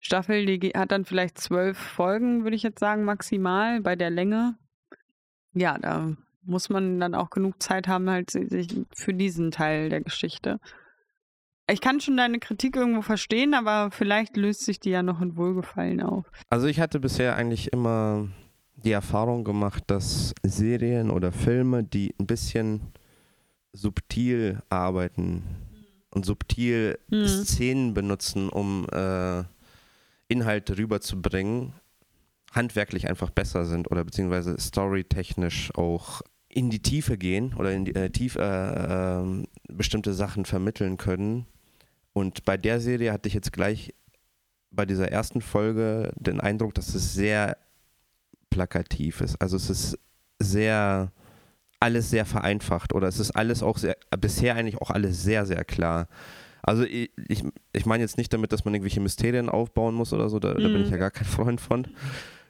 Staffel, 0.03 0.45
die 0.45 0.69
hat 0.75 0.91
dann 0.91 1.05
vielleicht 1.05 1.37
zwölf 1.37 1.77
Folgen, 1.77 2.43
würde 2.43 2.57
ich 2.57 2.63
jetzt 2.63 2.79
sagen, 2.79 3.05
maximal 3.05 3.79
bei 3.79 3.95
der 3.95 4.09
Länge. 4.09 4.57
Ja, 5.53 5.77
da 5.77 6.13
muss 6.43 6.69
man 6.69 6.99
dann 6.99 7.15
auch 7.15 7.29
genug 7.29 7.63
Zeit 7.63 7.87
haben, 7.87 8.09
halt 8.09 8.29
sich 8.29 8.67
für 8.93 9.13
diesen 9.13 9.49
Teil 9.49 9.87
der 9.87 10.01
Geschichte. 10.01 10.59
Ich 11.71 11.79
kann 11.79 12.01
schon 12.01 12.17
deine 12.17 12.39
Kritik 12.39 12.75
irgendwo 12.75 13.01
verstehen, 13.01 13.53
aber 13.53 13.91
vielleicht 13.91 14.35
löst 14.35 14.65
sich 14.65 14.81
die 14.81 14.89
ja 14.89 15.01
noch 15.01 15.21
in 15.21 15.37
Wohlgefallen 15.37 16.01
auf. 16.01 16.25
Also 16.49 16.67
ich 16.67 16.81
hatte 16.81 16.99
bisher 16.99 17.37
eigentlich 17.37 17.71
immer 17.71 18.27
die 18.75 18.91
Erfahrung 18.91 19.45
gemacht, 19.45 19.85
dass 19.87 20.35
Serien 20.43 21.11
oder 21.11 21.31
Filme, 21.31 21.85
die 21.85 22.13
ein 22.19 22.27
bisschen 22.27 22.91
subtil 23.71 24.61
arbeiten 24.67 25.43
und 26.11 26.25
subtil 26.25 26.99
mhm. 27.09 27.25
Szenen 27.25 27.93
benutzen, 27.93 28.49
um 28.49 28.85
äh, 28.91 29.45
Inhalte 30.33 30.77
rüberzubringen, 30.77 31.73
handwerklich 32.51 33.07
einfach 33.07 33.29
besser 33.29 33.65
sind 33.65 33.89
oder 33.89 34.03
beziehungsweise 34.03 34.59
storytechnisch 34.59 35.73
auch 35.75 36.21
in 36.49 36.69
die 36.69 36.81
Tiefe 36.81 37.17
gehen 37.17 37.53
oder 37.55 37.71
in 37.71 37.85
die 37.85 37.95
äh, 37.95 38.09
Tiefe 38.09 38.39
äh, 38.41 39.21
äh, 39.21 39.75
bestimmte 39.75 40.13
Sachen 40.13 40.45
vermitteln 40.45 40.97
können. 40.97 41.45
Und 42.13 42.45
bei 42.45 42.57
der 42.57 42.79
Serie 42.79 43.13
hatte 43.13 43.27
ich 43.27 43.33
jetzt 43.33 43.53
gleich 43.53 43.93
bei 44.71 44.85
dieser 44.85 45.11
ersten 45.11 45.41
Folge 45.41 46.11
den 46.15 46.41
Eindruck, 46.41 46.73
dass 46.73 46.93
es 46.93 47.13
sehr 47.13 47.57
plakativ 48.49 49.21
ist. 49.21 49.41
Also 49.41 49.55
es 49.55 49.69
ist 49.69 49.99
sehr 50.39 51.11
alles 51.83 52.09
sehr 52.09 52.25
vereinfacht 52.25 52.93
oder 52.93 53.09
es 53.09 53.19
ist 53.19 53.31
alles 53.31 53.61
auch 53.61 53.77
sehr, 53.77 53.97
bisher 54.17 54.55
eigentlich 54.55 54.81
auch 54.81 54.89
alles 54.89 55.21
sehr, 55.21 55.45
sehr 55.45 55.65
klar. 55.65 56.07
Also 56.63 56.83
ich, 56.83 57.11
ich, 57.27 57.43
ich 57.73 57.85
meine 57.85 58.03
jetzt 58.03 58.17
nicht 58.17 58.33
damit, 58.33 58.53
dass 58.53 58.63
man 58.63 58.73
irgendwelche 58.73 59.01
Mysterien 59.01 59.49
aufbauen 59.49 59.93
muss 59.93 60.13
oder 60.13 60.29
so, 60.29 60.39
da, 60.39 60.53
mhm. 60.53 60.63
da 60.63 60.67
bin 60.69 60.81
ich 60.81 60.87
mhm. 60.87 60.93
ja 60.93 60.97
gar 60.97 61.11
kein 61.11 61.27
Freund 61.27 61.61
von. 61.61 61.87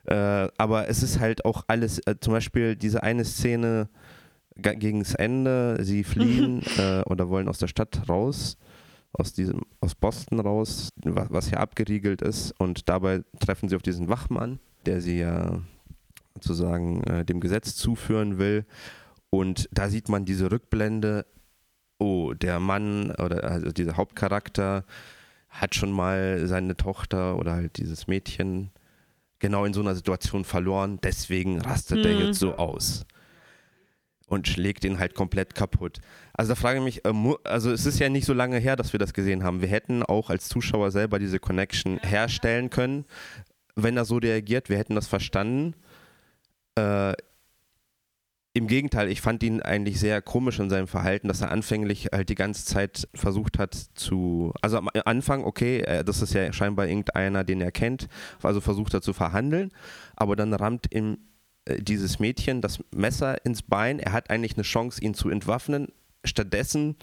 Äh, 0.06 0.48
aber 0.58 0.88
es 0.88 1.02
ist 1.02 1.20
halt 1.20 1.46
auch 1.46 1.64
alles, 1.68 2.00
äh, 2.00 2.16
zum 2.20 2.34
Beispiel 2.34 2.76
diese 2.76 3.04
eine 3.04 3.26
Szene 3.26 3.90
gegen 4.56 5.00
das 5.00 5.16
Ende, 5.16 5.80
sie 5.82 6.04
fliehen 6.04 6.62
äh, 6.78 7.02
oder 7.02 7.30
wollen 7.30 7.48
aus 7.48 7.58
der 7.58 7.68
Stadt 7.68 8.08
raus, 8.08 8.58
aus 9.14 9.34
diesem, 9.34 9.62
aus 9.82 9.96
Boston 9.96 10.40
raus, 10.40 10.90
was, 11.04 11.28
was 11.32 11.50
ja 11.50 11.58
abgeriegelt 11.58 12.22
ist, 12.22 12.52
und 12.60 12.90
dabei 12.90 13.24
treffen 13.40 13.68
sie 13.68 13.76
auf 13.76 13.82
diesen 13.82 14.10
Wachmann, 14.10 14.60
der 14.86 15.02
sie 15.02 15.20
ja 15.20 15.62
sozusagen 16.36 17.04
äh, 17.04 17.26
dem 17.26 17.40
Gesetz 17.40 17.76
zuführen 17.76 18.38
will. 18.38 18.66
Und 19.30 19.68
da 19.72 19.90
sieht 19.90 20.10
man 20.10 20.26
diese 20.26 20.52
Rückblende 20.52 21.26
oh, 22.00 22.34
der 22.34 22.60
Mann 22.60 23.12
oder 23.12 23.44
also 23.44 23.72
dieser 23.72 23.98
Hauptcharakter 23.98 24.86
hat 25.50 25.76
schon 25.76 25.92
mal 25.92 26.48
seine 26.48 26.76
Tochter 26.76 27.38
oder 27.38 27.54
halt 27.54 27.78
dieses 27.78 28.08
Mädchen 28.08 28.72
genau 29.40 29.66
in 29.66 29.74
so 29.74 29.82
einer 29.82 29.96
Situation 29.96 30.46
verloren, 30.46 31.00
deswegen 31.04 31.62
rastet 31.62 32.00
mhm. 32.00 32.06
er 32.06 32.20
jetzt 32.20 32.40
so 32.40 32.56
aus 32.56 33.06
und 34.28 34.48
schlägt 34.48 34.84
ihn 34.84 35.00
halt 35.00 35.16
komplett 35.16 35.54
kaputt. 35.54 36.00
Also 36.34 36.54
da 36.54 36.56
frage 36.56 36.80
ich 36.80 36.84
mich, 36.84 37.06
äh, 37.06 37.14
also 37.44 37.72
es 37.72 37.86
ist 37.86 38.00
ja 38.00 38.10
nicht 38.10 38.26
so 38.26 38.34
lange 38.34 38.58
her, 38.58 38.76
dass 38.76 38.94
wir 38.94 39.00
das 39.00 39.14
gesehen 39.14 39.44
haben. 39.44 39.62
Wir 39.62 39.68
hätten 39.68 40.04
auch 40.04 40.30
als 40.30 40.50
Zuschauer 40.50 40.92
selber 40.92 41.20
diese 41.20 41.40
Connection 41.40 42.00
herstellen 42.00 42.70
können, 42.70 43.06
wenn 43.76 43.98
er 43.98 44.06
so 44.06 44.18
reagiert. 44.18 44.70
Wir 44.70 44.78
hätten 44.78 44.96
das 44.96 45.08
verstanden. 45.08 45.76
Äh, 46.76 47.14
im 48.56 48.68
Gegenteil, 48.68 49.10
ich 49.10 49.20
fand 49.20 49.42
ihn 49.42 49.62
eigentlich 49.62 50.00
sehr 50.00 50.22
komisch 50.22 50.60
in 50.60 50.70
seinem 50.70 50.88
Verhalten, 50.88 51.28
dass 51.28 51.42
er 51.42 51.52
anfänglich 51.52 52.10
halt 52.12 52.30
die 52.30 52.36
ganze 52.36 52.66
Zeit 52.66 53.08
versucht 53.16 53.58
hat 53.58 53.74
zu, 53.74 54.54
also 54.62 54.78
am 54.78 54.90
Anfang, 55.06 55.44
okay, 55.44 55.80
äh, 55.80 56.04
das 56.04 56.22
ist 56.22 56.36
ja 56.36 56.54
scheinbar 56.54 56.88
irgendeiner, 56.88 57.44
den 57.44 57.62
er 57.62 57.72
kennt, 57.72 58.08
also 58.44 58.62
versucht 58.62 58.94
er 58.94 59.02
zu 59.02 59.14
verhandeln, 59.14 59.72
aber 60.16 60.36
dann 60.36 60.54
rammt 60.54 60.94
ihm 60.94 61.18
äh, 61.66 61.82
dieses 61.82 62.20
Mädchen 62.20 62.62
das 62.62 62.80
Messer 62.94 63.44
ins 63.44 63.64
Bein, 63.64 63.98
er 63.98 64.12
hat 64.12 64.30
eigentlich 64.30 64.56
eine 64.56 64.64
Chance, 64.64 65.02
ihn 65.02 65.16
zu 65.16 65.30
entwaffnen, 65.30 65.88
stattdessen 66.24 66.96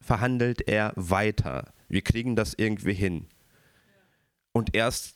verhandelt 0.00 0.68
er 0.68 0.92
weiter. 0.96 1.72
Wir 1.88 2.02
kriegen 2.02 2.36
das 2.36 2.52
irgendwie 2.58 2.92
hin. 2.92 3.26
Und 4.52 4.76
erst 4.76 5.14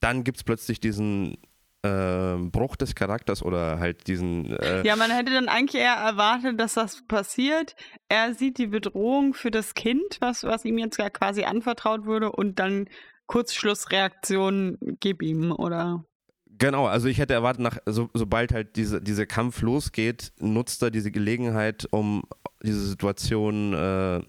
dann 0.00 0.24
gibt 0.24 0.38
es 0.38 0.44
plötzlich 0.44 0.80
diesen 0.80 1.36
äh, 1.84 2.36
Bruch 2.50 2.76
des 2.76 2.94
Charakters 2.94 3.42
oder 3.42 3.78
halt 3.78 4.06
diesen. 4.06 4.56
Äh 4.56 4.86
ja, 4.86 4.96
man 4.96 5.10
hätte 5.10 5.32
dann 5.32 5.48
eigentlich 5.48 5.80
eher 5.80 5.94
erwartet, 5.94 6.58
dass 6.58 6.74
das 6.74 7.06
passiert. 7.06 7.76
Er 8.08 8.34
sieht 8.34 8.58
die 8.58 8.66
Bedrohung 8.66 9.34
für 9.34 9.50
das 9.50 9.74
Kind, 9.74 10.16
was, 10.20 10.44
was 10.44 10.64
ihm 10.64 10.78
jetzt 10.78 10.98
ja 10.98 11.10
quasi 11.10 11.44
anvertraut 11.44 12.06
wurde, 12.06 12.32
und 12.32 12.58
dann 12.58 12.88
Kurzschlussreaktion, 13.26 14.78
gib 15.00 15.22
ihm, 15.22 15.52
oder? 15.52 16.04
Genau, 16.46 16.86
also 16.86 17.08
ich 17.08 17.18
hätte 17.18 17.34
erwartet, 17.34 17.62
nach, 17.62 17.78
so, 17.84 18.08
sobald 18.14 18.52
halt 18.52 18.76
diese, 18.76 19.02
dieser 19.02 19.26
Kampf 19.26 19.60
losgeht, 19.60 20.32
nutzt 20.38 20.82
er 20.82 20.90
diese 20.90 21.10
Gelegenheit, 21.10 21.86
um 21.90 22.22
diese 22.62 22.86
Situation 22.86 23.74
äh, 23.74 24.22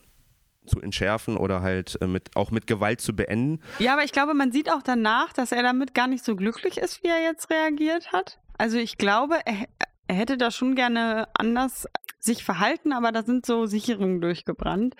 zu 0.65 0.79
entschärfen 0.81 1.37
oder 1.37 1.61
halt 1.61 1.97
äh, 2.01 2.07
mit, 2.07 2.35
auch 2.35 2.51
mit 2.51 2.67
Gewalt 2.67 3.01
zu 3.01 3.15
beenden. 3.15 3.61
Ja, 3.79 3.93
aber 3.93 4.03
ich 4.03 4.11
glaube, 4.11 4.33
man 4.33 4.51
sieht 4.51 4.71
auch 4.71 4.81
danach, 4.81 5.33
dass 5.33 5.51
er 5.51 5.63
damit 5.63 5.93
gar 5.93 6.07
nicht 6.07 6.23
so 6.23 6.35
glücklich 6.35 6.77
ist, 6.77 7.03
wie 7.03 7.07
er 7.07 7.21
jetzt 7.21 7.49
reagiert 7.49 8.11
hat. 8.11 8.39
Also 8.57 8.77
ich 8.77 8.97
glaube, 8.97 9.37
er, 9.45 9.67
er 10.07 10.15
hätte 10.15 10.37
da 10.37 10.51
schon 10.51 10.75
gerne 10.75 11.27
anders 11.33 11.87
sich 12.19 12.43
verhalten, 12.43 12.93
aber 12.93 13.11
da 13.11 13.23
sind 13.23 13.45
so 13.45 13.65
Sicherungen 13.65 14.21
durchgebrannt. 14.21 14.95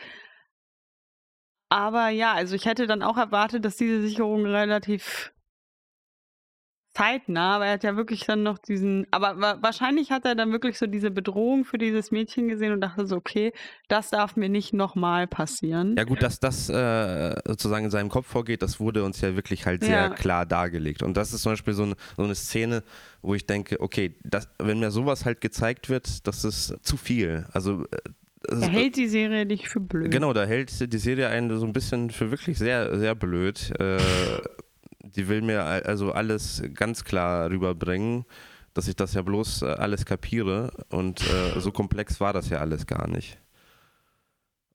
Aber 1.69 2.09
ja, 2.09 2.33
also 2.33 2.55
ich 2.55 2.65
hätte 2.65 2.87
dann 2.87 3.01
auch 3.01 3.17
erwartet, 3.17 3.65
dass 3.65 3.77
diese 3.77 4.01
Sicherungen 4.01 4.45
relativ 4.45 5.33
zeitnah, 6.95 7.57
aber 7.57 7.65
er 7.65 7.73
hat 7.73 7.83
ja 7.83 7.95
wirklich 7.95 8.25
dann 8.25 8.43
noch 8.43 8.57
diesen, 8.57 9.05
aber 9.11 9.39
wa 9.39 9.57
wahrscheinlich 9.61 10.11
hat 10.11 10.25
er 10.25 10.35
dann 10.35 10.51
wirklich 10.51 10.77
so 10.77 10.87
diese 10.87 11.11
Bedrohung 11.11 11.65
für 11.65 11.77
dieses 11.77 12.11
Mädchen 12.11 12.47
gesehen 12.47 12.71
und 12.71 12.81
dachte 12.81 13.05
so, 13.05 13.17
okay, 13.17 13.51
das 13.87 14.09
darf 14.09 14.35
mir 14.35 14.49
nicht 14.49 14.73
nochmal 14.73 15.27
passieren. 15.27 15.95
Ja 15.97 16.05
gut, 16.05 16.23
dass 16.23 16.39
das 16.39 16.69
äh, 16.69 17.35
sozusagen 17.45 17.85
in 17.85 17.91
seinem 17.91 18.09
Kopf 18.09 18.27
vorgeht, 18.27 18.61
das 18.61 18.79
wurde 18.79 19.03
uns 19.03 19.21
ja 19.21 19.35
wirklich 19.35 19.65
halt 19.65 19.83
sehr 19.83 19.95
ja. 19.95 20.09
klar 20.09 20.45
dargelegt. 20.45 21.03
Und 21.03 21.17
das 21.17 21.33
ist 21.33 21.41
zum 21.41 21.51
Beispiel 21.51 21.73
so 21.73 21.83
eine, 21.83 21.95
so 22.15 22.23
eine 22.23 22.35
Szene, 22.35 22.83
wo 23.21 23.35
ich 23.35 23.45
denke, 23.45 23.79
okay, 23.81 24.15
das, 24.23 24.47
wenn 24.59 24.79
mir 24.79 24.91
sowas 24.91 25.25
halt 25.25 25.41
gezeigt 25.41 25.89
wird, 25.89 26.25
das 26.27 26.45
ist 26.45 26.77
zu 26.81 26.97
viel. 26.97 27.45
Also 27.51 27.83
äh, 27.91 27.97
da 28.47 28.67
hält 28.67 28.95
die 28.95 29.07
Serie 29.07 29.45
dich 29.45 29.67
für 29.67 29.79
blöd. 29.79 30.11
Genau, 30.11 30.31
da 30.31 30.45
hält 30.45 30.93
die 30.93 30.97
Serie 30.97 31.29
einen 31.29 31.57
so 31.57 31.65
ein 31.65 31.73
bisschen 31.73 32.11
für 32.11 32.31
wirklich 32.31 32.57
sehr, 32.57 32.97
sehr 32.99 33.15
blöd. 33.15 33.73
Äh, 33.79 33.97
die 35.15 35.27
will 35.27 35.41
mir 35.41 35.63
also 35.63 36.11
alles 36.11 36.63
ganz 36.73 37.03
klar 37.03 37.49
rüberbringen, 37.49 38.25
dass 38.73 38.87
ich 38.87 38.95
das 38.95 39.13
ja 39.13 39.21
bloß 39.21 39.63
äh, 39.63 39.65
alles 39.65 40.05
kapiere 40.05 40.71
und 40.89 41.21
äh, 41.21 41.59
so 41.59 41.71
komplex 41.71 42.19
war 42.19 42.33
das 42.33 42.49
ja 42.49 42.59
alles 42.59 42.85
gar 42.85 43.07
nicht. 43.07 43.39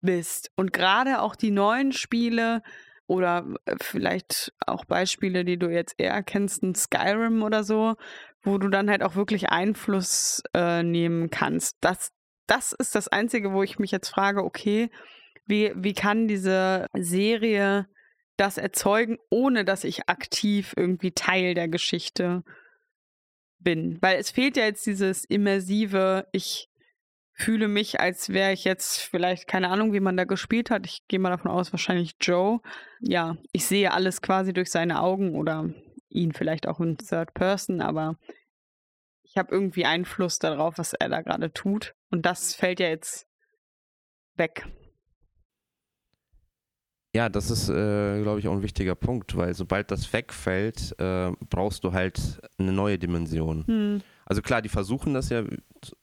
bist. 0.00 0.50
Und 0.56 0.72
gerade 0.72 1.20
auch 1.20 1.36
die 1.36 1.50
neuen 1.50 1.92
Spiele 1.92 2.62
oder 3.06 3.46
äh, 3.64 3.76
vielleicht 3.80 4.52
auch 4.66 4.84
Beispiele, 4.84 5.44
die 5.44 5.58
du 5.58 5.68
jetzt 5.68 5.94
eher 5.98 6.22
kennst, 6.22 6.62
ein 6.62 6.74
Skyrim 6.74 7.42
oder 7.42 7.64
so, 7.64 7.96
wo 8.42 8.58
du 8.58 8.68
dann 8.68 8.90
halt 8.90 9.02
auch 9.02 9.16
wirklich 9.16 9.50
Einfluss 9.50 10.42
äh, 10.54 10.82
nehmen 10.82 11.30
kannst. 11.30 11.76
Das, 11.80 12.10
das 12.46 12.72
ist 12.72 12.94
das 12.94 13.08
Einzige, 13.08 13.52
wo 13.52 13.62
ich 13.62 13.78
mich 13.78 13.90
jetzt 13.90 14.08
frage, 14.08 14.44
okay, 14.44 14.90
wie, 15.46 15.72
wie 15.74 15.94
kann 15.94 16.28
diese 16.28 16.86
Serie 16.94 17.86
das 18.36 18.58
erzeugen, 18.58 19.18
ohne 19.30 19.64
dass 19.64 19.84
ich 19.84 20.08
aktiv 20.08 20.74
irgendwie 20.76 21.12
Teil 21.12 21.54
der 21.54 21.68
Geschichte 21.68 22.42
bin? 23.58 23.98
Weil 24.00 24.18
es 24.18 24.30
fehlt 24.30 24.56
ja 24.56 24.64
jetzt 24.64 24.86
dieses 24.86 25.24
immersive, 25.24 26.26
ich 26.32 26.68
fühle 27.38 27.68
mich, 27.68 28.00
als 28.00 28.30
wäre 28.30 28.52
ich 28.52 28.64
jetzt 28.64 29.00
vielleicht, 29.00 29.46
keine 29.46 29.70
Ahnung, 29.70 29.92
wie 29.92 30.00
man 30.00 30.16
da 30.16 30.24
gespielt 30.24 30.70
hat. 30.70 30.86
Ich 30.86 31.06
gehe 31.06 31.20
mal 31.20 31.30
davon 31.30 31.50
aus, 31.50 31.72
wahrscheinlich 31.72 32.16
Joe. 32.20 32.60
Ja, 33.00 33.36
ich 33.52 33.64
sehe 33.64 33.92
alles 33.92 34.20
quasi 34.20 34.52
durch 34.52 34.70
seine 34.70 35.00
Augen 35.00 35.36
oder 35.36 35.70
ihn 36.08 36.32
vielleicht 36.32 36.66
auch 36.66 36.80
in 36.80 36.96
Third 36.96 37.34
Person, 37.34 37.80
aber 37.80 38.16
ich 39.22 39.36
habe 39.36 39.52
irgendwie 39.52 39.84
Einfluss 39.84 40.38
darauf, 40.38 40.78
was 40.78 40.94
er 40.94 41.08
da 41.08 41.20
gerade 41.20 41.52
tut. 41.52 41.94
Und 42.10 42.24
das 42.24 42.54
fällt 42.54 42.80
ja 42.80 42.88
jetzt 42.88 43.26
weg. 44.36 44.66
Ja, 47.14 47.28
das 47.28 47.50
ist, 47.50 47.68
äh, 47.68 48.22
glaube 48.22 48.38
ich, 48.38 48.48
auch 48.48 48.52
ein 48.52 48.62
wichtiger 48.62 48.94
Punkt, 48.94 49.36
weil 49.36 49.54
sobald 49.54 49.90
das 49.90 50.12
wegfällt, 50.12 50.94
äh, 50.98 51.32
brauchst 51.50 51.84
du 51.84 51.92
halt 51.92 52.40
eine 52.58 52.72
neue 52.72 52.98
Dimension. 52.98 53.66
Hm. 53.66 54.02
Also 54.26 54.42
klar, 54.42 54.60
die 54.60 54.68
versuchen 54.68 55.14
das 55.14 55.30
ja 55.30 55.42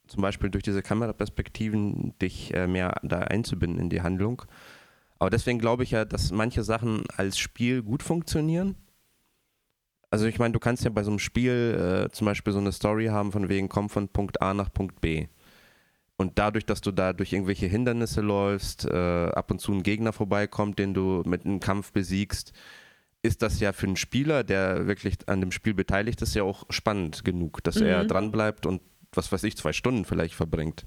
zum 0.07 0.21
Beispiel 0.21 0.49
durch 0.49 0.63
diese 0.63 0.81
Kameraperspektiven, 0.81 2.17
dich 2.19 2.53
äh, 2.53 2.67
mehr 2.67 2.99
da 3.03 3.19
einzubinden 3.19 3.79
in 3.79 3.89
die 3.89 4.01
Handlung. 4.01 4.43
Aber 5.19 5.29
deswegen 5.29 5.59
glaube 5.59 5.83
ich 5.83 5.91
ja, 5.91 6.05
dass 6.05 6.31
manche 6.31 6.63
Sachen 6.63 7.03
als 7.15 7.37
Spiel 7.37 7.83
gut 7.83 8.03
funktionieren 8.03 8.75
also 10.15 10.27
ich 10.27 10.39
meine, 10.39 10.53
du 10.53 10.59
kannst 10.59 10.85
ja 10.85 10.89
bei 10.89 11.03
so 11.03 11.11
einem 11.11 11.19
Spiel 11.19 12.05
äh, 12.07 12.09
zum 12.13 12.23
Beispiel 12.23 12.53
so 12.53 12.59
eine 12.59 12.71
Story 12.71 13.07
haben 13.07 13.33
von 13.33 13.49
wegen, 13.49 13.67
komm 13.67 13.89
von 13.89 14.07
Punkt 14.07 14.41
A 14.41 14.53
nach 14.53 14.71
Punkt 14.71 15.01
B. 15.01 15.27
Und 16.15 16.39
dadurch, 16.39 16.65
dass 16.65 16.79
du 16.79 16.93
da 16.93 17.11
durch 17.11 17.33
irgendwelche 17.33 17.65
Hindernisse 17.65 18.21
läufst, 18.21 18.85
äh, 18.85 18.93
ab 18.95 19.51
und 19.51 19.59
zu 19.59 19.73
ein 19.73 19.83
Gegner 19.83 20.13
vorbeikommt, 20.13 20.79
den 20.79 20.93
du 20.93 21.21
mit 21.25 21.45
einem 21.45 21.59
Kampf 21.59 21.91
besiegst, 21.91 22.53
ist 23.23 23.41
das 23.41 23.59
ja 23.59 23.73
für 23.73 23.87
einen 23.87 23.97
Spieler, 23.97 24.45
der 24.45 24.87
wirklich 24.87 25.17
an 25.25 25.41
dem 25.41 25.51
Spiel 25.51 25.73
beteiligt 25.73 26.21
ist, 26.21 26.33
ja 26.33 26.43
auch 26.43 26.63
spannend 26.69 27.25
genug, 27.25 27.61
dass 27.65 27.75
mhm. 27.75 27.87
er 27.87 28.05
dranbleibt 28.05 28.65
und 28.65 28.81
was 29.11 29.33
weiß 29.33 29.43
ich, 29.43 29.57
zwei 29.57 29.73
Stunden 29.73 30.05
vielleicht 30.05 30.35
verbringt. 30.35 30.85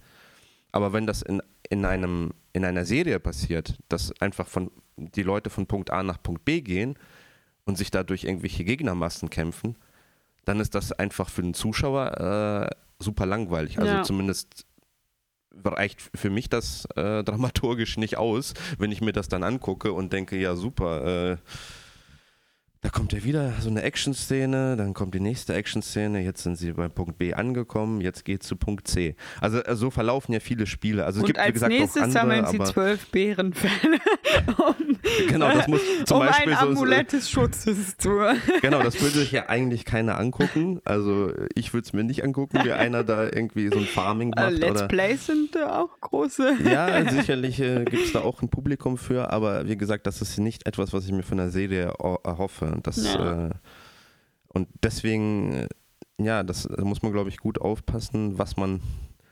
Aber 0.73 0.95
wenn 0.95 1.07
das 1.07 1.21
in, 1.21 1.43
in, 1.69 1.85
einem, 1.85 2.31
in 2.55 2.65
einer 2.65 2.87
Serie 2.87 3.21
passiert, 3.21 3.77
dass 3.91 4.19
einfach 4.23 4.47
von 4.47 4.71
die 4.97 5.23
Leute 5.23 5.51
von 5.51 5.67
Punkt 5.67 5.91
A 5.91 6.03
nach 6.03 6.23
Punkt 6.23 6.47
B 6.47 6.63
gehen, 6.63 6.97
und 7.69 7.77
sich 7.77 7.91
da 7.91 8.03
durch 8.03 8.25
irgendwelche 8.25 8.65
Gegnermassen 8.65 9.29
kämpfen, 9.29 9.77
dann 10.47 10.59
ist 10.59 10.75
das 10.75 10.91
einfach 10.91 11.29
für 11.29 11.43
den 11.43 11.53
Zuschauer 11.53 12.71
äh, 12.71 12.75
super 12.99 13.27
langweilig. 13.27 13.79
Also 13.79 13.93
ja. 13.93 14.03
zumindest 14.03 14.65
reicht 15.63 16.01
für 16.15 16.31
mich 16.31 16.49
das 16.49 16.87
äh, 16.97 17.23
dramaturgisch 17.25 17.99
nicht 17.99 18.17
aus, 18.17 18.55
wenn 18.79 18.91
ich 18.91 19.03
mir 19.03 19.13
das 19.13 19.29
dann 19.29 19.43
angucke 19.43 19.93
und 19.93 20.15
denke, 20.15 20.39
ja 20.39 20.57
super, 20.57 21.33
äh, 21.33 21.37
da 22.81 22.91
kommt 22.91 23.13
ja 23.13 23.25
wieder 23.25 23.55
so 23.61 23.69
eine 23.69 23.83
Action-Szene, 23.83 24.77
dann 24.77 24.95
kommt 24.95 25.13
die 25.13 25.21
nächste 25.21 25.53
Action-Szene, 25.53 26.23
jetzt 26.23 26.45
sind 26.45 26.57
sie 26.57 26.73
bei 26.73 26.89
Punkt 26.89 27.19
B 27.19 27.35
angekommen, 27.35 28.01
jetzt 28.01 28.25
geht 28.25 28.43
es 28.43 28.49
zu 28.49 28.55
Punkt 28.55 28.87
C. 28.87 29.17
Also 29.41 29.59
äh, 29.65 29.75
so 29.75 29.91
verlaufen 29.91 30.33
ja 30.33 30.39
viele 30.39 30.67
Spiele. 30.67 31.05
Also 31.05 31.19
es 31.19 31.23
Und 31.23 31.27
gibt, 31.27 31.39
als 31.41 31.49
wie 31.49 31.53
gesagt, 31.55 31.73
nächstes 31.73 32.03
andere, 32.03 32.21
sammeln 32.21 32.47
sie 32.47 32.59
zwölf 32.61 33.11
Bärenfälle, 33.11 33.99
um, 34.59 34.99
genau, 35.29 35.53
das 35.53 35.67
muss 35.67 35.81
zum 36.05 36.19
um 36.19 36.27
Beispiel 36.27 36.53
ein 36.53 36.59
Amulett 36.59 37.13
des 37.13 37.29
Schutzes 37.29 37.97
zu... 37.97 38.11
genau, 38.63 38.81
das 38.81 39.01
würde 39.01 39.19
sich 39.19 39.33
ja 39.33 39.49
eigentlich 39.49 39.85
keiner 39.85 40.17
angucken. 40.17 40.81
Also 40.85 41.33
ich 41.57 41.75
würde 41.75 41.85
es 41.85 41.93
mir 41.93 42.05
nicht 42.05 42.23
angucken, 42.23 42.61
wie 42.63 42.73
einer 42.73 43.03
da 43.03 43.25
irgendwie 43.25 43.71
so 43.71 43.79
ein 43.79 43.87
Farming 43.87 44.33
äh, 44.35 44.41
macht. 44.41 44.53
Let's 44.53 44.71
oder, 44.71 44.89
Plays 44.89 45.27
sind 45.27 45.57
äh, 45.57 45.65
auch 45.65 46.01
große... 46.01 46.59
ja, 46.65 47.11
sicherlich 47.11 47.59
äh, 47.61 47.85
gibt 47.85 48.07
es 48.07 48.13
da 48.13 48.21
auch 48.21 48.41
ein 48.41 48.49
Publikum 48.51 48.99
für, 48.99 49.33
aber 49.33 49.67
wie 49.67 49.77
gesagt, 49.77 50.07
das 50.07 50.23
ist 50.23 50.39
nicht 50.39 50.65
etwas, 50.69 50.93
was 50.93 51.07
ich 51.07 51.13
mir 51.13 51.25
von 51.25 51.39
der 51.39 51.51
Serie 51.51 51.93
erhoffe. 52.23 52.69
Das, 52.83 53.03
ja. 53.03 53.49
äh, 53.49 53.51
und 54.49 54.69
deswegen, 54.83 55.53
äh, 55.53 55.69
ja, 56.19 56.43
das 56.43 56.65
da 56.65 56.85
muss 56.85 57.03
man, 57.03 57.13
glaube 57.13 57.29
ich, 57.29 57.39
gut 57.39 57.61
aufpassen, 57.61 58.39
was 58.39 58.57
man 58.57 58.81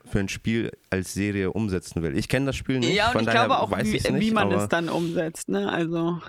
für 0.05 0.21
ein 0.21 0.29
Spiel 0.29 0.71
als 0.91 1.15
Serie 1.15 1.53
umsetzen 1.53 2.03
will. 2.03 2.17
Ich 2.17 2.29
kenne 2.29 2.47
das 2.47 2.57
Spiel 2.57 2.79
nicht, 2.79 2.95
ja, 2.95 3.07
und 3.07 3.13
von 3.13 3.21
ich 3.23 3.27
daher 3.27 3.47
glaube 3.47 3.61
auch, 3.61 3.71
weiß 3.71 3.87
wie, 3.87 3.93
nicht, 3.93 4.21
wie 4.21 4.31
man 4.31 4.53
es 4.53 4.69
dann 4.69 4.89
umsetzt. 4.89 5.49
Ne? 5.49 5.71
Also, 5.71 6.21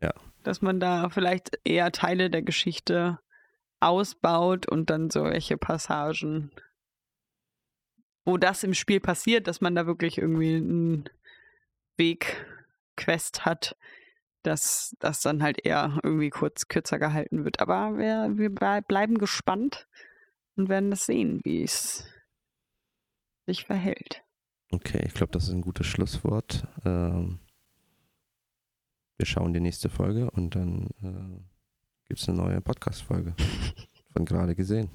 ja. 0.00 0.12
dass 0.44 0.62
man 0.62 0.80
da 0.80 1.08
vielleicht 1.08 1.58
eher 1.64 1.90
Teile 1.92 2.30
der 2.30 2.42
Geschichte 2.42 3.18
ausbaut 3.80 4.68
und 4.68 4.90
dann 4.90 5.10
solche 5.10 5.56
Passagen, 5.56 6.52
wo 8.24 8.36
das 8.36 8.62
im 8.62 8.74
Spiel 8.74 9.00
passiert, 9.00 9.46
dass 9.46 9.60
man 9.60 9.74
da 9.74 9.86
wirklich 9.86 10.18
irgendwie 10.18 10.56
einen 10.56 11.08
Weg, 11.96 12.46
Quest 12.96 13.46
hat, 13.46 13.76
dass 14.42 14.94
das 15.00 15.20
dann 15.20 15.42
halt 15.42 15.64
eher 15.64 15.98
irgendwie 16.02 16.30
kurz 16.30 16.68
kürzer 16.68 16.98
gehalten 16.98 17.44
wird. 17.44 17.60
Aber 17.60 17.98
wir, 17.98 18.30
wir 18.36 18.50
bleiben 18.50 19.18
gespannt, 19.18 19.86
und 20.60 20.68
werden 20.68 20.90
das 20.90 21.06
sehen, 21.06 21.40
wie 21.44 21.62
es 21.62 22.06
sich 23.46 23.64
verhält. 23.64 24.22
Okay, 24.70 25.02
ich 25.06 25.14
glaube, 25.14 25.32
das 25.32 25.44
ist 25.44 25.50
ein 25.50 25.62
gutes 25.62 25.86
Schlusswort. 25.86 26.66
Ähm, 26.84 27.40
wir 29.16 29.26
schauen 29.26 29.52
die 29.52 29.60
nächste 29.60 29.88
Folge 29.88 30.30
und 30.30 30.54
dann 30.54 30.88
äh, 31.02 31.42
gibt 32.08 32.20
es 32.20 32.28
eine 32.28 32.38
neue 32.38 32.60
Podcast-Folge 32.60 33.34
von 34.12 34.24
gerade 34.24 34.54
gesehen. 34.54 34.90